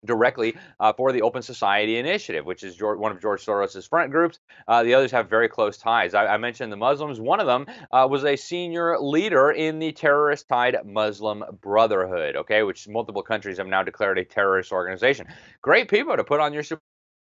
directly 0.05 0.55
uh, 0.79 0.93
for 0.93 1.11
the 1.11 1.21
Open 1.21 1.41
Society 1.41 1.97
Initiative, 1.97 2.45
which 2.45 2.63
is 2.63 2.75
George, 2.75 2.97
one 2.97 3.11
of 3.11 3.21
George 3.21 3.45
Soros's 3.45 3.85
front 3.85 4.11
groups. 4.11 4.39
Uh, 4.67 4.83
the 4.83 4.93
others 4.93 5.11
have 5.11 5.29
very 5.29 5.47
close 5.47 5.77
ties. 5.77 6.13
I, 6.13 6.27
I 6.27 6.37
mentioned 6.37 6.71
the 6.71 6.77
Muslims. 6.77 7.19
One 7.19 7.39
of 7.39 7.47
them 7.47 7.65
uh, 7.91 8.07
was 8.09 8.23
a 8.25 8.35
senior 8.35 8.97
leader 8.99 9.51
in 9.51 9.79
the 9.79 9.91
terrorist-tied 9.91 10.77
Muslim 10.85 11.43
Brotherhood, 11.61 12.35
okay, 12.35 12.63
which 12.63 12.87
multiple 12.87 13.21
countries 13.21 13.57
have 13.57 13.67
now 13.67 13.83
declared 13.83 14.17
a 14.17 14.25
terrorist 14.25 14.71
organization. 14.71 15.27
Great 15.61 15.89
people 15.89 16.15
to 16.15 16.23
put 16.23 16.39
on 16.39 16.53
your 16.53 16.63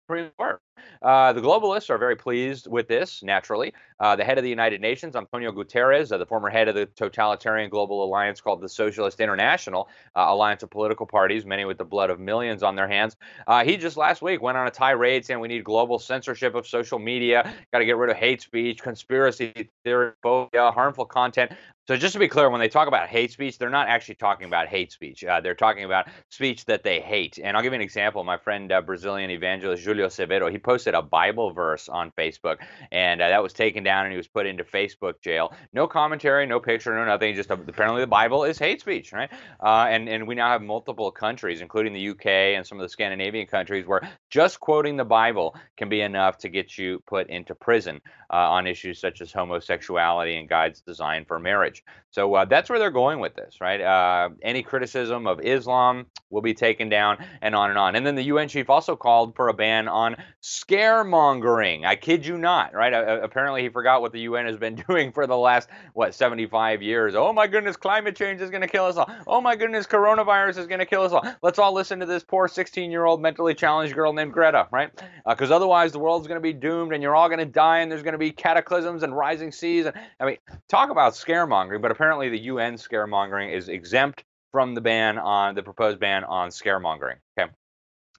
Court. 0.07 0.61
Uh, 1.01 1.33
the 1.33 1.41
globalists 1.41 1.89
are 1.89 1.97
very 1.97 2.15
pleased 2.15 2.67
with 2.67 2.87
this, 2.87 3.21
naturally. 3.21 3.73
Uh, 3.99 4.15
the 4.15 4.23
head 4.23 4.37
of 4.37 4.43
the 4.43 4.49
United 4.49 4.79
Nations, 4.79 5.15
Antonio 5.15 5.51
Guterres, 5.51 6.11
uh, 6.11 6.17
the 6.17 6.25
former 6.25 6.49
head 6.49 6.67
of 6.67 6.75
the 6.75 6.85
totalitarian 6.85 7.69
global 7.69 8.03
alliance 8.03 8.39
called 8.39 8.61
the 8.61 8.69
Socialist 8.69 9.19
International 9.19 9.89
uh, 10.15 10.25
Alliance 10.29 10.63
of 10.63 10.69
Political 10.69 11.07
Parties, 11.07 11.45
many 11.45 11.65
with 11.65 11.77
the 11.77 11.85
blood 11.85 12.09
of 12.09 12.19
millions 12.19 12.63
on 12.63 12.75
their 12.75 12.87
hands, 12.87 13.17
uh, 13.47 13.63
he 13.63 13.75
just 13.75 13.97
last 13.97 14.21
week 14.21 14.41
went 14.41 14.57
on 14.57 14.67
a 14.67 14.71
tirade 14.71 15.25
saying 15.25 15.39
we 15.39 15.47
need 15.47 15.63
global 15.63 15.99
censorship 15.99 16.55
of 16.55 16.65
social 16.65 16.99
media, 16.99 17.53
got 17.73 17.79
to 17.79 17.85
get 17.85 17.97
rid 17.97 18.09
of 18.09 18.15
hate 18.15 18.41
speech, 18.41 18.81
conspiracy 18.81 19.69
theory, 19.83 20.13
harmful 20.23 21.05
content. 21.05 21.51
So 21.87 21.95
just 21.95 22.11
to 22.13 22.19
be 22.19 22.27
clear, 22.27 22.49
when 22.49 22.59
they 22.59 22.67
talk 22.67 22.89
about 22.89 23.07
hate 23.07 23.31
speech, 23.31 23.57
they're 23.57 23.69
not 23.69 23.87
actually 23.87 24.15
talking 24.15 24.45
about 24.45 24.67
hate 24.67 24.91
speech. 24.91 25.23
Uh, 25.23 25.39
they're 25.39 25.55
talking 25.55 25.85
about 25.85 26.09
speech 26.27 26.65
that 26.65 26.83
they 26.83 26.99
hate. 26.99 27.39
And 27.41 27.55
I'll 27.55 27.63
give 27.63 27.71
you 27.71 27.77
an 27.77 27.81
example. 27.81 28.25
My 28.25 28.35
friend, 28.35 28.69
uh, 28.69 28.81
Brazilian 28.81 29.31
evangelist 29.31 29.85
Julio 29.85 30.07
Severo, 30.07 30.51
he 30.51 30.57
posted 30.57 30.95
a 30.95 31.01
Bible 31.01 31.53
verse 31.53 31.87
on 31.87 32.11
Facebook, 32.17 32.57
and 32.91 33.21
uh, 33.21 33.29
that 33.29 33.41
was 33.41 33.53
taken 33.53 33.85
down, 33.85 34.03
and 34.03 34.11
he 34.11 34.17
was 34.17 34.27
put 34.27 34.45
into 34.45 34.65
Facebook 34.65 35.21
jail. 35.21 35.53
No 35.71 35.87
commentary, 35.87 36.45
no 36.45 36.59
picture, 36.59 36.93
no 36.93 37.05
nothing. 37.05 37.33
Just 37.35 37.51
apparently 37.51 38.01
the 38.01 38.07
Bible 38.07 38.43
is 38.43 38.59
hate 38.59 38.81
speech, 38.81 39.13
right? 39.13 39.31
Uh, 39.63 39.85
and 39.87 40.09
and 40.09 40.27
we 40.27 40.35
now 40.35 40.49
have 40.49 40.61
multiple 40.61 41.09
countries, 41.09 41.61
including 41.61 41.93
the 41.93 42.09
UK 42.09 42.25
and 42.57 42.67
some 42.67 42.77
of 42.77 42.83
the 42.83 42.89
Scandinavian 42.89 43.47
countries, 43.47 43.87
where 43.87 44.01
just 44.29 44.59
quoting 44.59 44.97
the 44.97 45.05
Bible 45.05 45.55
can 45.77 45.87
be 45.87 46.01
enough 46.01 46.37
to 46.39 46.49
get 46.49 46.77
you 46.77 47.01
put 47.07 47.29
into 47.29 47.55
prison 47.55 48.01
uh, 48.29 48.35
on 48.35 48.67
issues 48.67 48.99
such 48.99 49.21
as 49.21 49.31
homosexuality 49.31 50.37
and 50.37 50.49
guides 50.49 50.81
designed 50.81 51.27
for 51.27 51.39
marriage. 51.39 51.83
So 52.11 52.33
uh, 52.33 52.45
that's 52.45 52.69
where 52.69 52.79
they're 52.79 52.89
going 52.91 53.19
with 53.19 53.35
this, 53.35 53.61
right? 53.61 53.79
Uh, 53.79 54.29
any 54.41 54.63
criticism 54.63 55.27
of 55.27 55.39
Islam 55.41 56.07
will 56.29 56.41
be 56.41 56.53
taken 56.53 56.89
down, 56.89 57.23
and 57.41 57.55
on 57.55 57.69
and 57.69 57.79
on. 57.79 57.95
And 57.95 58.05
then 58.05 58.15
the 58.15 58.23
UN 58.23 58.47
chief 58.47 58.69
also 58.69 58.95
called 58.95 59.35
for 59.35 59.47
a 59.47 59.53
ban 59.53 59.87
on 59.87 60.17
scaremongering. 60.41 61.85
I 61.85 61.95
kid 61.95 62.25
you 62.25 62.37
not, 62.37 62.73
right? 62.73 62.91
Apparently, 62.91 63.61
he 63.61 63.69
forgot 63.69 64.01
what 64.01 64.11
the 64.11 64.21
UN 64.21 64.45
has 64.45 64.57
been 64.57 64.75
doing 64.87 65.11
for 65.11 65.27
the 65.27 65.37
last 65.37 65.69
what 65.93 66.13
75 66.13 66.81
years. 66.81 67.15
Oh 67.15 67.31
my 67.31 67.47
goodness, 67.47 67.77
climate 67.77 68.15
change 68.15 68.41
is 68.41 68.49
going 68.49 68.61
to 68.61 68.67
kill 68.67 68.85
us 68.85 68.97
all. 68.97 69.09
Oh 69.25 69.39
my 69.39 69.55
goodness, 69.55 69.85
coronavirus 69.85 70.57
is 70.57 70.67
going 70.67 70.79
to 70.79 70.85
kill 70.85 71.03
us 71.03 71.11
all. 71.11 71.25
Let's 71.41 71.59
all 71.59 71.73
listen 71.73 71.99
to 71.99 72.05
this 72.05 72.23
poor 72.23 72.47
16-year-old 72.47 73.21
mentally 73.21 73.53
challenged 73.53 73.93
girl 73.93 74.11
named 74.11 74.33
Greta, 74.33 74.67
right? 74.71 74.91
Because 75.27 75.51
uh, 75.51 75.55
otherwise, 75.55 75.91
the 75.91 75.99
world's 75.99 76.27
going 76.27 76.37
to 76.37 76.41
be 76.41 76.53
doomed, 76.53 76.93
and 76.93 77.01
you're 77.01 77.15
all 77.15 77.29
going 77.29 77.39
to 77.39 77.45
die, 77.45 77.79
and 77.79 77.91
there's 77.91 78.03
going 78.03 78.13
to 78.13 78.16
be 78.17 78.31
cataclysms 78.31 79.03
and 79.03 79.15
rising 79.15 79.51
seas. 79.51 79.85
And 79.85 79.95
I 80.19 80.25
mean, 80.25 80.37
talk 80.69 80.89
about 80.89 81.13
scaremongering 81.13 81.47
scaremongering, 81.47 81.81
but 81.81 81.91
apparently 81.91 82.29
the 82.29 82.39
UN 82.39 82.75
scaremongering 82.75 83.53
is 83.53 83.69
exempt 83.69 84.23
from 84.51 84.73
the 84.73 84.81
ban 84.81 85.17
on 85.17 85.55
the 85.55 85.63
proposed 85.63 85.99
ban 85.99 86.23
on 86.23 86.49
scaremongering. 86.49 87.17
Okay. 87.37 87.51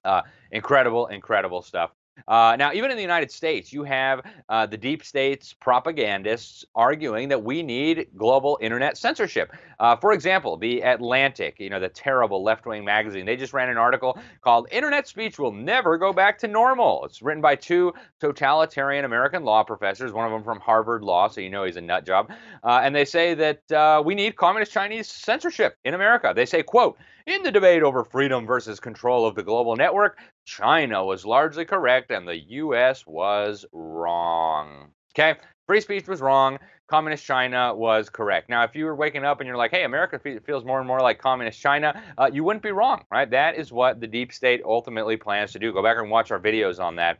Uh, 0.05 0.21
incredible, 0.51 1.07
incredible 1.07 1.61
stuff. 1.61 1.91
Uh, 2.27 2.55
now, 2.57 2.73
even 2.73 2.91
in 2.91 2.97
the 2.97 3.01
United 3.01 3.31
States, 3.31 3.71
you 3.71 3.83
have 3.83 4.21
uh, 4.49 4.65
the 4.65 4.77
deep 4.77 5.03
state's 5.03 5.53
propagandists 5.53 6.65
arguing 6.75 7.29
that 7.29 7.43
we 7.43 7.63
need 7.63 8.07
global 8.17 8.57
internet 8.61 8.97
censorship. 8.97 9.51
Uh, 9.79 9.95
for 9.95 10.13
example, 10.13 10.57
the 10.57 10.81
Atlantic, 10.81 11.59
you 11.59 11.69
know, 11.69 11.79
the 11.79 11.89
terrible 11.89 12.43
left-wing 12.43 12.83
magazine, 12.83 13.25
they 13.25 13.35
just 13.35 13.53
ran 13.53 13.69
an 13.69 13.77
article 13.77 14.17
called 14.41 14.67
"Internet 14.71 15.07
Speech 15.07 15.39
Will 15.39 15.51
Never 15.51 15.97
Go 15.97 16.13
Back 16.13 16.37
to 16.39 16.47
Normal." 16.47 17.05
It's 17.05 17.21
written 17.21 17.41
by 17.41 17.55
two 17.55 17.93
totalitarian 18.19 19.05
American 19.05 19.43
law 19.43 19.63
professors, 19.63 20.11
one 20.11 20.25
of 20.25 20.31
them 20.31 20.43
from 20.43 20.59
Harvard 20.59 21.03
Law, 21.03 21.27
so 21.27 21.41
you 21.41 21.49
know 21.49 21.63
he's 21.63 21.77
a 21.77 21.81
nut 21.81 22.05
job, 22.05 22.31
uh, 22.63 22.81
and 22.83 22.95
they 22.95 23.05
say 23.05 23.33
that 23.33 23.71
uh, 23.71 24.01
we 24.05 24.15
need 24.15 24.35
communist 24.35 24.71
Chinese 24.71 25.07
censorship 25.07 25.77
in 25.83 25.93
America. 25.93 26.33
They 26.35 26.45
say, 26.45 26.63
"quote." 26.63 26.97
In 27.29 27.43
the 27.43 27.51
debate 27.51 27.83
over 27.83 28.03
freedom 28.03 28.47
versus 28.47 28.79
control 28.79 29.27
of 29.27 29.35
the 29.35 29.43
global 29.43 29.75
network, 29.75 30.17
China 30.45 31.05
was 31.05 31.27
largely 31.27 31.63
correct 31.63 32.09
and 32.09 32.27
the 32.27 32.39
US 32.39 33.05
was 33.05 33.67
wrong. 33.71 34.89
Okay? 35.13 35.39
Free 35.67 35.79
speech 35.79 36.07
was 36.07 36.21
wrong. 36.21 36.57
Communist 36.87 37.23
China 37.23 37.75
was 37.75 38.09
correct. 38.09 38.49
Now, 38.49 38.63
if 38.63 38.75
you 38.75 38.85
were 38.85 38.95
waking 38.95 39.25
up 39.25 39.39
and 39.39 39.47
you're 39.47 39.57
like, 39.57 39.69
hey, 39.69 39.83
America 39.83 40.19
feels 40.43 40.65
more 40.65 40.79
and 40.79 40.87
more 40.87 41.01
like 41.01 41.19
communist 41.19 41.61
China, 41.61 42.01
uh, 42.17 42.31
you 42.33 42.43
wouldn't 42.43 42.63
be 42.63 42.71
wrong, 42.71 43.03
right? 43.11 43.29
That 43.29 43.57
is 43.57 43.71
what 43.71 44.01
the 44.01 44.07
deep 44.07 44.33
state 44.33 44.63
ultimately 44.65 45.15
plans 45.15 45.51
to 45.51 45.59
do. 45.59 45.71
Go 45.71 45.83
back 45.83 45.97
and 45.99 46.09
watch 46.09 46.31
our 46.31 46.39
videos 46.39 46.83
on 46.83 46.95
that. 46.95 47.19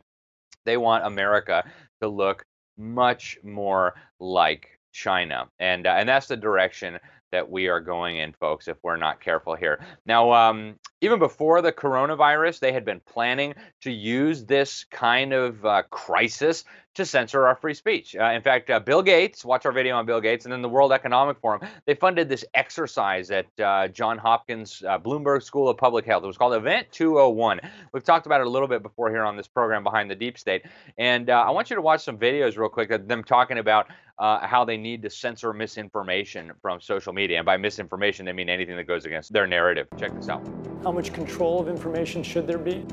They 0.64 0.76
want 0.76 1.06
America 1.06 1.62
to 2.02 2.08
look 2.08 2.42
much 2.76 3.38
more 3.44 3.94
like 4.18 4.76
China. 4.92 5.48
And, 5.60 5.86
uh, 5.86 5.90
and 5.90 6.08
that's 6.08 6.26
the 6.26 6.36
direction 6.36 6.98
that 7.32 7.48
we 7.48 7.68
are 7.68 7.80
going 7.80 8.18
in, 8.18 8.32
folks, 8.32 8.68
if 8.68 8.76
we're 8.82 8.96
not 8.96 9.20
careful 9.20 9.54
here. 9.54 9.80
Now, 10.06 10.32
um, 10.32 10.76
even 11.00 11.18
before 11.18 11.62
the 11.62 11.72
coronavirus, 11.72 12.60
they 12.60 12.72
had 12.72 12.84
been 12.84 13.00
planning 13.00 13.54
to 13.82 13.90
use 13.90 14.44
this 14.44 14.84
kind 14.84 15.32
of 15.32 15.64
uh, 15.64 15.82
crisis 15.90 16.64
to 16.94 17.06
censor 17.06 17.46
our 17.46 17.54
free 17.54 17.74
speech. 17.74 18.16
Uh, 18.16 18.24
in 18.24 18.42
fact, 18.42 18.68
uh, 18.68 18.80
Bill 18.80 19.02
Gates, 19.02 19.44
watch 19.44 19.64
our 19.64 19.72
video 19.72 19.96
on 19.96 20.06
Bill 20.06 20.20
Gates, 20.20 20.44
and 20.44 20.52
then 20.52 20.60
the 20.60 20.68
World 20.68 20.92
Economic 20.92 21.38
Forum, 21.40 21.60
they 21.86 21.94
funded 21.94 22.28
this 22.28 22.44
exercise 22.54 23.30
at 23.30 23.46
uh, 23.60 23.88
John 23.88 24.18
Hopkins 24.18 24.82
uh, 24.86 24.98
Bloomberg 24.98 25.42
School 25.42 25.68
of 25.68 25.76
Public 25.76 26.04
Health. 26.04 26.24
It 26.24 26.26
was 26.26 26.36
called 26.36 26.54
Event 26.54 26.88
201. 26.90 27.60
We've 27.92 28.02
talked 28.02 28.26
about 28.26 28.40
it 28.40 28.46
a 28.46 28.50
little 28.50 28.68
bit 28.68 28.82
before 28.82 29.08
here 29.10 29.22
on 29.22 29.36
this 29.36 29.48
program, 29.48 29.84
Behind 29.84 30.10
the 30.10 30.16
Deep 30.16 30.36
State. 30.36 30.66
And 30.98 31.30
uh, 31.30 31.44
I 31.46 31.50
want 31.50 31.70
you 31.70 31.76
to 31.76 31.82
watch 31.82 32.02
some 32.02 32.18
videos 32.18 32.58
real 32.58 32.68
quick 32.68 32.90
of 32.90 33.06
them 33.06 33.22
talking 33.22 33.58
about 33.58 33.86
uh, 34.18 34.46
how 34.46 34.64
they 34.64 34.76
need 34.76 35.00
to 35.02 35.10
censor 35.10 35.52
misinformation 35.52 36.52
from 36.60 36.80
social 36.80 37.12
media. 37.12 37.38
And 37.38 37.46
by 37.46 37.56
misinformation, 37.56 38.26
they 38.26 38.32
mean 38.32 38.50
anything 38.50 38.76
that 38.76 38.84
goes 38.84 39.06
against 39.06 39.32
their 39.32 39.46
narrative. 39.46 39.88
Check 39.98 40.14
this 40.14 40.28
out. 40.28 40.46
How 40.90 40.96
much 40.96 41.12
control 41.12 41.60
of 41.60 41.68
information 41.68 42.24
should 42.24 42.48
there 42.48 42.58
be? 42.58 42.84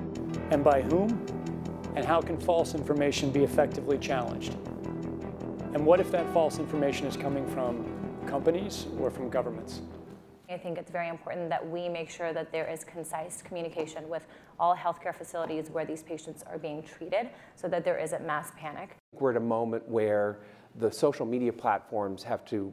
And 0.51 0.63
by 0.63 0.83
whom? 0.83 1.19
And 1.95 2.05
how 2.05 2.21
can 2.21 2.38
false 2.38 2.75
information 2.75 3.31
be 3.31 3.43
effectively 3.43 3.97
challenged? 3.97 4.53
And 5.73 5.83
what 5.83 5.99
if 5.99 6.12
that 6.12 6.31
false 6.31 6.60
information 6.60 7.07
is 7.07 7.17
coming 7.17 7.47
from 7.47 7.83
companies 8.27 8.86
or 8.99 9.10
from 9.10 9.31
governments? 9.31 9.81
I 10.47 10.60
think 10.60 10.77
it's 10.77 10.91
very 10.91 11.07
important 11.07 11.49
that 11.49 11.67
we 11.67 11.89
make 11.89 12.12
sure 12.12 12.33
that 12.33 12.51
there 12.51 12.71
is 12.71 12.83
concise 12.83 13.41
communication 13.41 14.07
with 14.07 14.27
all 14.60 14.75
healthcare 14.75 15.15
facilities 15.15 15.71
where 15.71 15.83
these 15.83 16.03
patients 16.03 16.43
are 16.43 16.60
being 16.60 16.83
treated 16.83 17.31
so 17.55 17.67
that 17.67 17.83
there 17.83 17.97
isn't 17.97 18.23
mass 18.23 18.51
panic. 18.55 18.95
We're 19.13 19.31
at 19.31 19.38
a 19.38 19.39
moment 19.39 19.89
where 19.89 20.38
the 20.75 20.91
social 20.91 21.25
media 21.25 21.51
platforms 21.51 22.21
have 22.21 22.45
to 22.45 22.71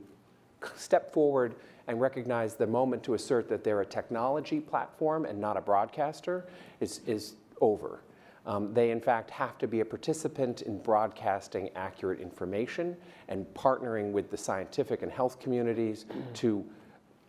step 0.76 1.14
forward 1.14 1.54
and 1.86 2.00
recognize 2.00 2.54
the 2.54 2.66
moment 2.66 3.02
to 3.04 3.14
assert 3.14 3.48
that 3.48 3.64
they're 3.64 3.80
a 3.80 3.86
technology 3.86 4.60
platform 4.60 5.24
and 5.24 5.38
not 5.38 5.56
a 5.56 5.60
broadcaster 5.60 6.46
is, 6.80 7.00
is 7.06 7.34
over. 7.60 8.02
Um, 8.46 8.74
they, 8.74 8.90
in 8.90 9.00
fact, 9.00 9.30
have 9.30 9.56
to 9.58 9.66
be 9.66 9.80
a 9.80 9.84
participant 9.84 10.62
in 10.62 10.78
broadcasting 10.78 11.70
accurate 11.76 12.20
information 12.20 12.96
and 13.28 13.46
partnering 13.54 14.12
with 14.12 14.30
the 14.30 14.36
scientific 14.36 15.02
and 15.02 15.10
health 15.10 15.40
communities 15.40 16.04
to 16.34 16.64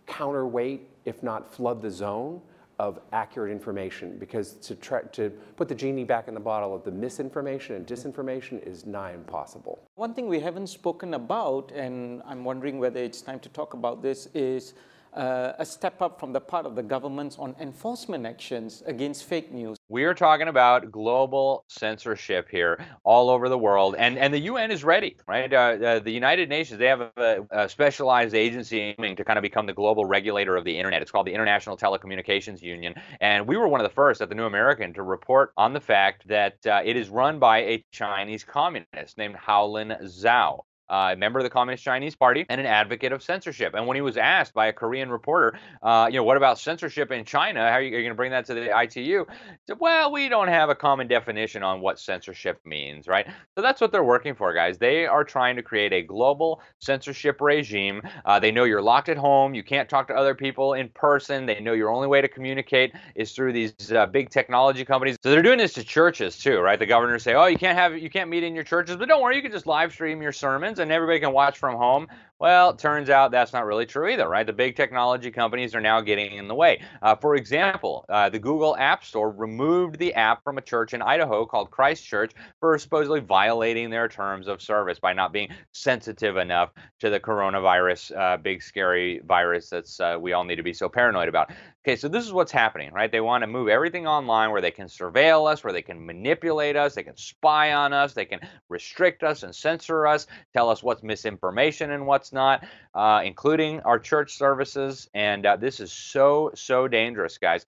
counterweight, 0.08 0.90
if 1.06 1.24
not 1.24 1.54
flood 1.54 1.82
the 1.82 1.90
zone, 1.90 2.42
of 2.80 3.00
accurate 3.14 3.52
information 3.52 4.18
because 4.18 4.54
to 4.54 4.76
try 4.76 5.02
to 5.02 5.30
put 5.56 5.68
the 5.68 5.76
genie 5.76 6.04
back 6.04 6.28
in 6.28 6.34
the 6.34 6.40
bottle 6.40 6.76
of 6.76 6.84
the 6.84 6.92
misinformation 6.92 7.76
and 7.76 7.88
disinformation 7.88 8.66
is 8.66 8.86
nigh 8.86 9.14
impossible. 9.14 9.80
One 9.96 10.14
thing 10.14 10.28
we 10.28 10.40
haven't 10.40 10.68
spoken 10.68 11.14
about, 11.14 11.72
and 11.72 12.22
I'm 12.26 12.44
wondering 12.44 12.80
whether 12.80 13.00
it's 13.00 13.22
time 13.22 13.40
to 13.40 13.50
talk 13.50 13.74
about 13.74 14.02
this, 14.02 14.28
is 14.34 14.74
uh, 15.16 15.54
a 15.60 15.66
step 15.66 16.02
up 16.02 16.20
from 16.20 16.34
the 16.34 16.42
part 16.42 16.66
of 16.66 16.76
the 16.76 16.84
governments 16.84 17.38
on 17.40 17.56
enforcement 17.60 18.26
actions 18.26 18.84
against 18.86 19.24
fake 19.24 19.52
news. 19.52 19.78
We 19.88 20.04
are 20.04 20.14
talking 20.14 20.48
about 20.48 20.92
global 20.92 21.64
censorship 21.70 22.48
here 22.50 22.84
all 23.04 23.30
over 23.30 23.50
the 23.50 23.58
world, 23.58 23.96
and, 23.98 24.18
and 24.18 24.34
the 24.34 24.40
UN 24.40 24.72
is 24.72 24.84
ready, 24.84 25.18
right? 25.28 25.52
Uh, 25.52 25.58
uh, 25.58 26.00
the 26.00 26.12
United 26.12 26.50
Nations, 26.50 26.80
they 26.80 26.88
have 26.88 27.02
a, 27.02 27.46
a, 27.52 27.70
specialized 27.70 28.36
agency 28.36 28.80
aiming 28.80 29.16
to 29.16 29.24
kind 29.24 29.38
of 29.38 29.44
become 29.44 29.66
the 29.66 29.74
global 29.74 30.06
regulator 30.06 30.56
of 30.56 30.66
the 30.66 30.78
internet. 30.78 31.02
It's 31.02 31.12
called 31.12 31.28
the 31.28 31.34
International 31.34 31.78
Telecommunications 31.78 32.62
Union, 32.62 32.94
and 33.22 33.48
we 33.48 33.58
were 33.58 33.68
one 33.68 33.80
of 33.80 33.88
the 33.88 33.94
first 33.94 34.22
at 34.22 34.30
the 34.30 34.36
New 34.36 34.46
American 34.46 34.94
to 34.94 35.04
report 35.04 35.52
on 35.58 35.74
the 35.74 35.80
fact 35.80 36.28
that 36.28 36.66
uh, 36.66 36.82
it 36.84 36.96
is 36.96 37.10
run 37.10 37.40
by 37.40 37.60
a 37.60 37.86
Chinese 37.92 38.44
communist 38.44 39.18
named 39.18 39.36
Houlin 39.36 40.02
Zhao 40.04 40.62
uh, 40.90 41.12
a 41.14 41.16
member 41.16 41.40
of 41.40 41.44
the 41.44 41.50
Communist 41.50 41.84
Chinese 41.84 42.16
Party 42.16 42.46
and 42.50 42.60
an 42.60 42.68
advocate 42.68 43.12
of 43.12 43.24
censorship. 43.24 43.74
And 43.74 43.88
when 43.88 43.96
he 43.96 44.02
was 44.02 44.18
asked 44.18 44.54
by 44.54 44.68
a 44.68 44.74
Korean 44.74 45.10
reporter, 45.10 45.58
uh, 45.82 46.08
you 46.10 46.18
know, 46.18 46.24
what 46.24 46.38
about 46.38 46.60
censorship 46.60 47.12
in 47.12 47.26
China? 47.26 47.62
How 47.62 47.76
are 47.76 47.82
you, 47.82 47.92
you 47.92 48.02
going 48.02 48.10
to 48.10 48.16
bring 48.16 48.32
that 48.32 48.46
to 48.46 48.54
the 48.54 48.78
ITU? 48.78 49.26
Said, 49.68 49.80
well, 49.80 50.12
we 50.12 50.30
don't 50.30 50.48
have 50.48 50.70
a 50.70 50.76
common 50.76 51.08
definition 51.08 51.64
on 51.64 51.82
what 51.82 52.00
censorship 52.00 52.60
means, 52.66 53.08
right? 53.08 53.28
So 53.56 53.62
that's 53.62 53.82
what 53.82 53.92
they're 53.92 54.04
working 54.04 54.36
for, 54.36 54.54
guys. 54.54 54.78
They 54.78 55.06
are 55.06 55.24
trying 55.24 55.56
to 55.56 55.62
create 55.62 55.94
a 55.94 56.02
global 56.02 56.62
censorship 56.80 57.42
regime. 57.42 58.02
Uh, 58.26 58.40
they 58.40 58.52
know 58.52 58.64
you're 58.64 58.82
locked 58.82 59.10
at 59.10 59.18
home. 59.18 59.54
You 59.54 59.64
can't 59.64 59.90
talk 59.90 60.08
to 60.08 60.14
other 60.14 60.36
people 60.36 60.74
in 60.74 60.90
person. 60.90 61.46
They 61.46 61.60
know 61.60 61.74
your 61.74 61.90
only 61.90 62.08
way 62.08 62.22
to 62.22 62.28
communicate 62.28 62.94
is 63.16 63.32
through 63.32 63.54
these 63.54 63.92
uh, 63.92 64.06
big 64.06 64.30
technology 64.30 64.86
companies. 64.86 65.18
So 65.24 65.32
they're 65.32 65.42
doing 65.42 65.58
this 65.58 65.74
to 65.74 65.84
churches 65.84 66.38
too, 66.38 66.60
right? 66.60 66.78
The 66.78 66.86
governors 66.86 67.24
say, 67.24 67.34
oh, 67.34 67.46
you 67.46 67.58
can't 67.58 67.78
have, 67.78 67.98
you 67.98 68.10
can't 68.10 68.30
meet 68.30 68.44
in 68.44 68.54
your 68.54 68.64
churches, 68.64 68.98
but 68.98 69.08
don't 69.08 69.22
worry, 69.22 69.36
you 69.36 69.42
can 69.42 69.52
just 69.52 69.68
live 69.68 69.92
stream 69.92 70.22
your 70.22 70.32
sermons 70.32 70.75
and 70.80 70.92
everybody 70.92 71.20
can 71.20 71.32
watch 71.34 71.58
from 71.58 71.76
home. 71.76 72.08
Well, 72.38 72.72
it 72.72 72.80
turns 72.80 73.10
out 73.10 73.32
that's 73.32 73.54
not 73.54 73.66
really 73.66 73.86
true 73.86 74.10
either, 74.10 74.28
right? 74.28 74.46
The 74.46 74.52
big 74.52 74.76
technology 74.76 75.32
companies 75.32 75.74
are 75.74 75.80
now 75.80 76.02
getting 76.02 76.34
in 76.36 76.50
the 76.50 76.56
way. 76.56 76.82
Uh, 77.02 77.16
for 77.16 77.36
example, 77.36 78.04
uh, 78.10 78.28
the 78.30 78.40
Google 78.40 78.76
App 78.76 79.06
Store 79.06 79.32
removed 79.32 79.98
the 80.00 80.14
app 80.16 80.44
from 80.44 80.58
a 80.58 80.62
church 80.62 80.94
in 80.94 81.02
Idaho 81.02 81.46
called 81.46 81.72
Christ 81.72 82.06
Church 82.06 82.34
for 82.60 82.78
supposedly 82.78 83.22
violating 83.22 83.90
their 83.90 84.10
terms 84.10 84.50
of 84.50 84.62
service 84.62 85.00
by 85.00 85.14
not 85.14 85.32
being 85.32 85.50
sensitive 85.72 86.36
enough 86.36 86.72
to 87.00 87.10
the 87.10 87.22
coronavirus, 87.22 88.16
uh, 88.18 88.36
big 88.36 88.62
scary 88.62 89.22
virus 89.26 89.70
that's 89.70 90.02
uh, 90.02 90.18
we 90.20 90.34
all 90.34 90.44
need 90.44 90.58
to 90.58 90.64
be 90.64 90.74
so 90.74 90.90
paranoid 90.90 91.30
about. 91.30 91.52
Okay, 91.88 91.96
so 91.96 92.08
this 92.08 92.26
is 92.26 92.34
what's 92.34 92.52
happening, 92.52 92.92
right? 92.92 93.12
They 93.12 93.22
want 93.22 93.44
to 93.44 93.48
move 93.48 93.68
everything 93.68 94.08
online 94.08 94.50
where 94.50 94.62
they 94.62 94.72
can 94.72 94.88
surveil 94.88 95.50
us, 95.52 95.64
where 95.64 95.72
they 95.72 95.84
can 95.84 96.04
manipulate 96.04 96.76
us, 96.76 96.96
they 96.96 97.04
can 97.04 97.16
spy 97.16 97.74
on 97.74 97.94
us, 97.94 98.14
they 98.14 98.26
can 98.26 98.40
restrict 98.70 99.22
us 99.22 99.44
and 99.44 99.54
censor 99.54 100.08
us, 100.08 100.26
tell 100.52 100.68
us 100.70 100.82
what's 100.82 101.04
misinformation 101.04 101.92
and 101.92 102.08
what's 102.08 102.25
not, 102.34 102.66
uh, 102.94 103.22
including 103.24 103.82
our 103.82 104.00
church 104.00 104.38
services. 104.38 105.10
And 105.14 105.46
uh, 105.46 105.56
this 105.58 105.80
is 105.80 105.92
so, 105.92 106.52
so 106.56 106.88
dangerous, 106.88 107.38
guys. 107.38 107.66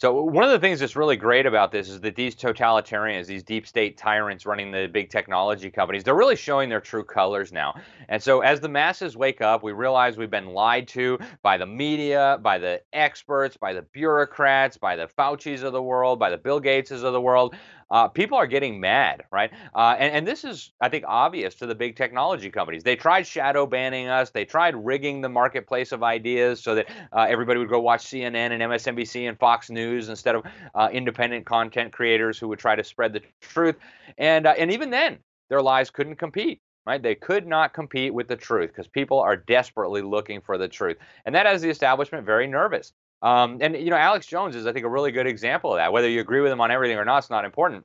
So 0.00 0.22
one 0.22 0.44
of 0.44 0.50
the 0.50 0.58
things 0.58 0.80
that's 0.80 0.96
really 0.96 1.18
great 1.18 1.44
about 1.44 1.72
this 1.72 1.90
is 1.90 2.00
that 2.00 2.16
these 2.16 2.34
totalitarians, 2.34 3.26
these 3.26 3.42
deep 3.42 3.66
state 3.66 3.98
tyrants 3.98 4.46
running 4.46 4.72
the 4.72 4.86
big 4.86 5.10
technology 5.10 5.70
companies, 5.70 6.04
they're 6.04 6.14
really 6.14 6.36
showing 6.36 6.70
their 6.70 6.80
true 6.80 7.04
colors 7.04 7.52
now. 7.52 7.74
And 8.08 8.22
so 8.22 8.40
as 8.40 8.60
the 8.60 8.68
masses 8.70 9.14
wake 9.14 9.42
up, 9.42 9.62
we 9.62 9.72
realize 9.72 10.16
we've 10.16 10.30
been 10.30 10.54
lied 10.54 10.88
to 10.88 11.18
by 11.42 11.58
the 11.58 11.66
media, 11.66 12.38
by 12.40 12.56
the 12.56 12.80
experts, 12.94 13.58
by 13.58 13.74
the 13.74 13.82
bureaucrats, 13.82 14.78
by 14.78 14.96
the 14.96 15.06
Fauci's 15.06 15.62
of 15.62 15.74
the 15.74 15.82
world, 15.82 16.18
by 16.18 16.30
the 16.30 16.38
Bill 16.38 16.62
Gateses 16.62 17.04
of 17.04 17.12
the 17.12 17.20
world 17.20 17.54
uh, 17.90 18.08
people 18.08 18.38
are 18.38 18.46
getting 18.46 18.80
mad, 18.80 19.24
right? 19.30 19.50
Uh, 19.74 19.96
and, 19.98 20.14
and 20.14 20.26
this 20.26 20.44
is, 20.44 20.72
I 20.80 20.88
think, 20.88 21.04
obvious 21.06 21.54
to 21.56 21.66
the 21.66 21.74
big 21.74 21.96
technology 21.96 22.50
companies. 22.50 22.82
They 22.82 22.96
tried 22.96 23.26
shadow 23.26 23.66
banning 23.66 24.06
us. 24.06 24.30
They 24.30 24.44
tried 24.44 24.74
rigging 24.76 25.20
the 25.20 25.28
marketplace 25.28 25.92
of 25.92 26.02
ideas 26.02 26.62
so 26.62 26.74
that 26.76 26.88
uh, 27.12 27.26
everybody 27.28 27.58
would 27.58 27.68
go 27.68 27.80
watch 27.80 28.04
CNN 28.04 28.52
and 28.52 28.62
MSNBC 28.62 29.28
and 29.28 29.38
Fox 29.38 29.70
News 29.70 30.08
instead 30.08 30.34
of 30.34 30.44
uh, 30.74 30.88
independent 30.92 31.46
content 31.46 31.92
creators 31.92 32.38
who 32.38 32.48
would 32.48 32.58
try 32.58 32.76
to 32.76 32.84
spread 32.84 33.12
the 33.12 33.22
truth. 33.40 33.76
And 34.18 34.46
uh, 34.46 34.54
and 34.56 34.70
even 34.70 34.90
then, 34.90 35.18
their 35.48 35.62
lies 35.62 35.90
couldn't 35.90 36.16
compete. 36.16 36.60
Right? 36.86 37.02
They 37.02 37.14
could 37.14 37.46
not 37.46 37.74
compete 37.74 38.12
with 38.12 38.26
the 38.26 38.36
truth 38.36 38.70
because 38.70 38.88
people 38.88 39.20
are 39.20 39.36
desperately 39.36 40.00
looking 40.00 40.40
for 40.40 40.56
the 40.56 40.66
truth. 40.66 40.96
And 41.26 41.34
that 41.34 41.46
has 41.46 41.60
the 41.60 41.68
establishment 41.68 42.24
very 42.24 42.46
nervous. 42.46 42.94
Um, 43.22 43.58
and 43.60 43.76
you 43.76 43.90
know, 43.90 43.96
Alex 43.96 44.26
Jones 44.26 44.56
is, 44.56 44.66
I 44.66 44.72
think, 44.72 44.86
a 44.86 44.88
really 44.88 45.12
good 45.12 45.26
example 45.26 45.72
of 45.72 45.78
that. 45.78 45.92
Whether 45.92 46.08
you 46.08 46.20
agree 46.20 46.40
with 46.40 46.52
him 46.52 46.60
on 46.60 46.70
everything 46.70 46.96
or 46.96 47.04
not, 47.04 47.18
it's 47.18 47.30
not 47.30 47.44
important. 47.44 47.84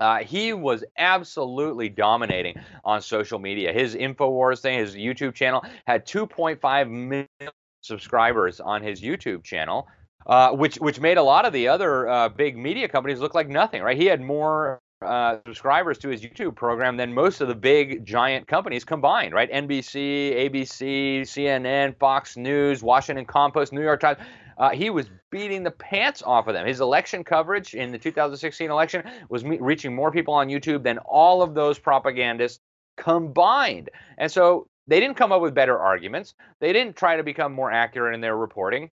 Uh, 0.00 0.18
he 0.18 0.52
was 0.52 0.84
absolutely 0.98 1.88
dominating 1.88 2.56
on 2.84 3.00
social 3.00 3.38
media. 3.38 3.72
His 3.72 3.94
Infowars 3.94 4.60
thing, 4.60 4.78
his 4.78 4.94
YouTube 4.94 5.34
channel, 5.34 5.64
had 5.86 6.04
2.5 6.06 6.90
million 6.90 7.28
subscribers 7.80 8.60
on 8.60 8.82
his 8.82 9.00
YouTube 9.00 9.44
channel, 9.44 9.86
uh, 10.26 10.50
which 10.50 10.76
which 10.76 10.98
made 10.98 11.18
a 11.18 11.22
lot 11.22 11.44
of 11.44 11.52
the 11.52 11.68
other 11.68 12.08
uh, 12.08 12.28
big 12.28 12.56
media 12.56 12.88
companies 12.88 13.20
look 13.20 13.34
like 13.34 13.48
nothing. 13.48 13.82
Right? 13.82 13.96
He 13.96 14.06
had 14.06 14.20
more 14.20 14.80
uh, 15.04 15.38
subscribers 15.46 15.98
to 15.98 16.08
his 16.08 16.22
YouTube 16.22 16.56
program 16.56 16.96
than 16.96 17.12
most 17.12 17.40
of 17.40 17.48
the 17.48 17.54
big 17.54 18.04
giant 18.04 18.48
companies 18.48 18.84
combined, 18.84 19.34
right? 19.34 19.50
NBC, 19.52 20.50
ABC, 20.50 21.20
CNN, 21.22 21.96
Fox 21.98 22.36
News, 22.36 22.82
Washington 22.82 23.26
Compost, 23.26 23.72
New 23.72 23.82
York 23.82 24.00
Times. 24.00 24.18
Uh, 24.58 24.70
he 24.70 24.90
was 24.90 25.06
beating 25.30 25.62
the 25.62 25.70
pants 25.70 26.22
off 26.22 26.46
of 26.46 26.54
them. 26.54 26.66
His 26.66 26.80
election 26.80 27.24
coverage 27.24 27.74
in 27.74 27.92
the 27.92 27.98
2016 27.98 28.70
election 28.70 29.02
was 29.28 29.44
me- 29.44 29.58
reaching 29.58 29.94
more 29.94 30.10
people 30.10 30.34
on 30.34 30.48
YouTube 30.48 30.82
than 30.82 30.98
all 30.98 31.42
of 31.42 31.54
those 31.54 31.78
propagandists 31.78 32.60
combined. 32.96 33.90
And 34.18 34.30
so 34.30 34.66
they 34.86 35.00
didn't 35.00 35.16
come 35.16 35.32
up 35.32 35.42
with 35.42 35.54
better 35.54 35.78
arguments. 35.78 36.34
They 36.60 36.72
didn't 36.72 36.96
try 36.96 37.16
to 37.16 37.22
become 37.22 37.52
more 37.52 37.72
accurate 37.72 38.14
in 38.14 38.20
their 38.20 38.36
reporting. 38.36 38.90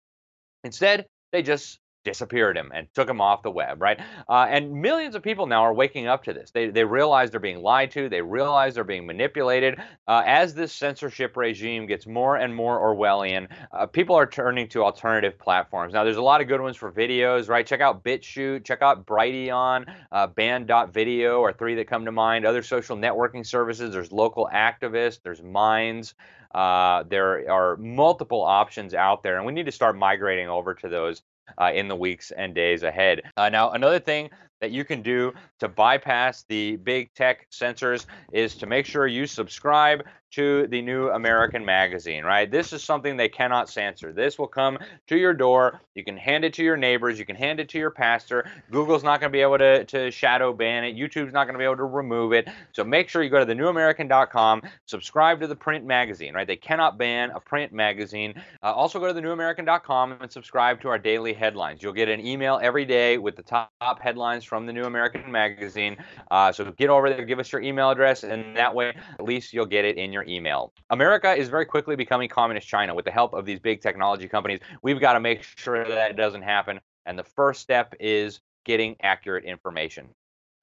Instead, 0.64 1.06
they 1.32 1.42
just 1.42 1.78
disappeared 2.04 2.56
him 2.56 2.70
and 2.74 2.86
took 2.94 3.08
him 3.08 3.20
off 3.20 3.42
the 3.42 3.50
web, 3.50 3.80
right? 3.80 4.00
Uh, 4.28 4.46
and 4.48 4.72
millions 4.72 5.14
of 5.14 5.22
people 5.22 5.46
now 5.46 5.62
are 5.62 5.74
waking 5.74 6.06
up 6.06 6.24
to 6.24 6.32
this. 6.32 6.50
They, 6.50 6.70
they 6.70 6.84
realize 6.84 7.30
they're 7.30 7.40
being 7.40 7.62
lied 7.62 7.90
to. 7.92 8.08
They 8.08 8.22
realize 8.22 8.74
they're 8.74 8.84
being 8.84 9.06
manipulated. 9.06 9.78
Uh, 10.06 10.22
as 10.24 10.54
this 10.54 10.72
censorship 10.72 11.36
regime 11.36 11.86
gets 11.86 12.06
more 12.06 12.36
and 12.36 12.54
more 12.54 12.80
Orwellian, 12.80 13.48
uh, 13.72 13.86
people 13.86 14.16
are 14.16 14.26
turning 14.26 14.68
to 14.68 14.82
alternative 14.82 15.38
platforms. 15.38 15.92
Now, 15.92 16.04
there's 16.04 16.16
a 16.16 16.22
lot 16.22 16.40
of 16.40 16.48
good 16.48 16.60
ones 16.60 16.76
for 16.76 16.90
videos, 16.90 17.48
right? 17.48 17.66
Check 17.66 17.80
out 17.80 18.02
BitChute, 18.04 18.64
check 18.64 18.82
out 18.82 19.06
Brighteon, 19.06 19.92
uh, 20.12 20.26
Banned.video 20.28 21.42
are 21.42 21.52
three 21.52 21.74
that 21.76 21.88
come 21.88 22.04
to 22.04 22.12
mind. 22.12 22.46
Other 22.46 22.62
social 22.62 22.96
networking 22.96 23.46
services, 23.46 23.92
there's 23.92 24.12
local 24.12 24.48
activists, 24.52 25.20
there's 25.22 25.42
Minds. 25.42 26.14
Uh, 26.54 27.04
there 27.08 27.48
are 27.50 27.76
multiple 27.76 28.42
options 28.42 28.92
out 28.92 29.22
there, 29.22 29.36
and 29.36 29.46
we 29.46 29.52
need 29.52 29.66
to 29.66 29.72
start 29.72 29.96
migrating 29.96 30.48
over 30.48 30.74
to 30.74 30.88
those 30.88 31.22
uh, 31.58 31.70
in 31.74 31.88
the 31.88 31.96
weeks 31.96 32.30
and 32.30 32.54
days 32.54 32.82
ahead. 32.82 33.22
Uh, 33.36 33.48
now, 33.48 33.70
another 33.70 33.98
thing 34.00 34.30
that 34.60 34.70
you 34.70 34.84
can 34.84 35.02
do 35.02 35.32
to 35.58 35.68
bypass 35.68 36.44
the 36.48 36.76
big 36.76 37.12
tech 37.14 37.46
censors 37.50 38.06
is 38.32 38.54
to 38.56 38.66
make 38.66 38.86
sure 38.86 39.06
you 39.06 39.26
subscribe 39.26 40.02
to 40.30 40.68
the 40.68 40.80
new 40.80 41.08
American 41.08 41.64
magazine, 41.64 42.24
right? 42.24 42.50
This 42.50 42.72
is 42.72 42.84
something 42.84 43.16
they 43.16 43.28
cannot 43.28 43.68
censor. 43.68 44.12
This 44.12 44.38
will 44.38 44.46
come 44.46 44.78
to 45.08 45.16
your 45.16 45.34
door. 45.34 45.80
You 45.94 46.04
can 46.04 46.16
hand 46.16 46.44
it 46.44 46.54
to 46.54 46.62
your 46.62 46.76
neighbors. 46.76 47.18
You 47.18 47.26
can 47.26 47.34
hand 47.34 47.58
it 47.58 47.68
to 47.70 47.78
your 47.78 47.90
pastor. 47.90 48.48
Google's 48.70 49.02
not 49.02 49.20
going 49.20 49.30
to 49.32 49.36
be 49.36 49.42
able 49.42 49.58
to, 49.58 49.84
to 49.86 50.10
shadow 50.10 50.52
ban 50.52 50.84
it. 50.84 50.96
YouTube's 50.96 51.32
not 51.32 51.44
going 51.44 51.54
to 51.54 51.58
be 51.58 51.64
able 51.64 51.78
to 51.78 51.84
remove 51.84 52.32
it. 52.32 52.48
So 52.72 52.84
make 52.84 53.08
sure 53.08 53.22
you 53.22 53.30
go 53.30 53.44
to 53.44 53.54
thenewamerican.com, 53.54 54.62
subscribe 54.86 55.40
to 55.40 55.48
the 55.48 55.56
print 55.56 55.84
magazine, 55.84 56.34
right? 56.34 56.46
They 56.46 56.56
cannot 56.56 56.96
ban 56.96 57.30
a 57.30 57.40
print 57.40 57.72
magazine. 57.72 58.34
Uh, 58.62 58.72
also 58.72 59.00
go 59.00 59.12
to 59.12 59.20
thenewamerican.com 59.20 60.18
and 60.20 60.30
subscribe 60.30 60.80
to 60.82 60.88
our 60.88 60.98
daily 60.98 61.32
headlines. 61.32 61.82
You'll 61.82 61.92
get 61.92 62.08
an 62.08 62.24
email 62.24 62.60
every 62.62 62.84
day 62.84 63.18
with 63.18 63.34
the 63.34 63.42
top 63.42 64.00
headlines 64.00 64.44
from 64.50 64.66
the 64.66 64.72
New 64.72 64.82
American 64.82 65.30
Magazine. 65.30 65.96
Uh, 66.30 66.50
so 66.50 66.72
get 66.72 66.90
over 66.90 67.08
there, 67.08 67.24
give 67.24 67.38
us 67.38 67.52
your 67.52 67.62
email 67.62 67.88
address, 67.88 68.24
and 68.24 68.56
that 68.56 68.74
way 68.74 68.88
at 68.88 69.24
least 69.24 69.52
you'll 69.52 69.64
get 69.64 69.84
it 69.84 69.96
in 69.96 70.12
your 70.12 70.24
email. 70.24 70.72
America 70.90 71.32
is 71.32 71.48
very 71.48 71.64
quickly 71.64 71.94
becoming 71.94 72.28
communist 72.28 72.66
China 72.66 72.92
with 72.92 73.04
the 73.04 73.12
help 73.12 73.32
of 73.32 73.46
these 73.46 73.60
big 73.60 73.80
technology 73.80 74.26
companies. 74.28 74.58
We've 74.82 75.00
got 75.00 75.12
to 75.12 75.20
make 75.20 75.44
sure 75.44 75.86
that 75.86 76.16
doesn't 76.16 76.42
happen. 76.42 76.80
And 77.06 77.16
the 77.16 77.22
first 77.22 77.60
step 77.60 77.94
is 78.00 78.40
getting 78.64 78.96
accurate 79.02 79.44
information. 79.44 80.08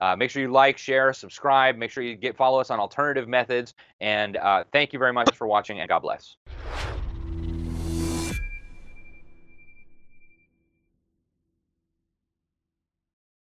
Uh, 0.02 0.16
make 0.16 0.30
sure 0.30 0.42
you 0.42 0.52
like, 0.52 0.78
share, 0.78 1.14
subscribe. 1.14 1.78
Make 1.78 1.90
sure 1.90 2.04
you 2.04 2.16
get 2.16 2.36
follow 2.36 2.60
us 2.60 2.70
on 2.70 2.80
alternative 2.80 3.28
methods. 3.28 3.74
And 4.02 4.36
uh, 4.36 4.66
thank 4.74 4.92
you 4.92 5.00
very 5.00 5.14
much 5.14 5.34
for 5.34 5.48
watching, 5.48 5.80
and 5.80 5.88
God 5.88 6.02
bless. 6.02 6.36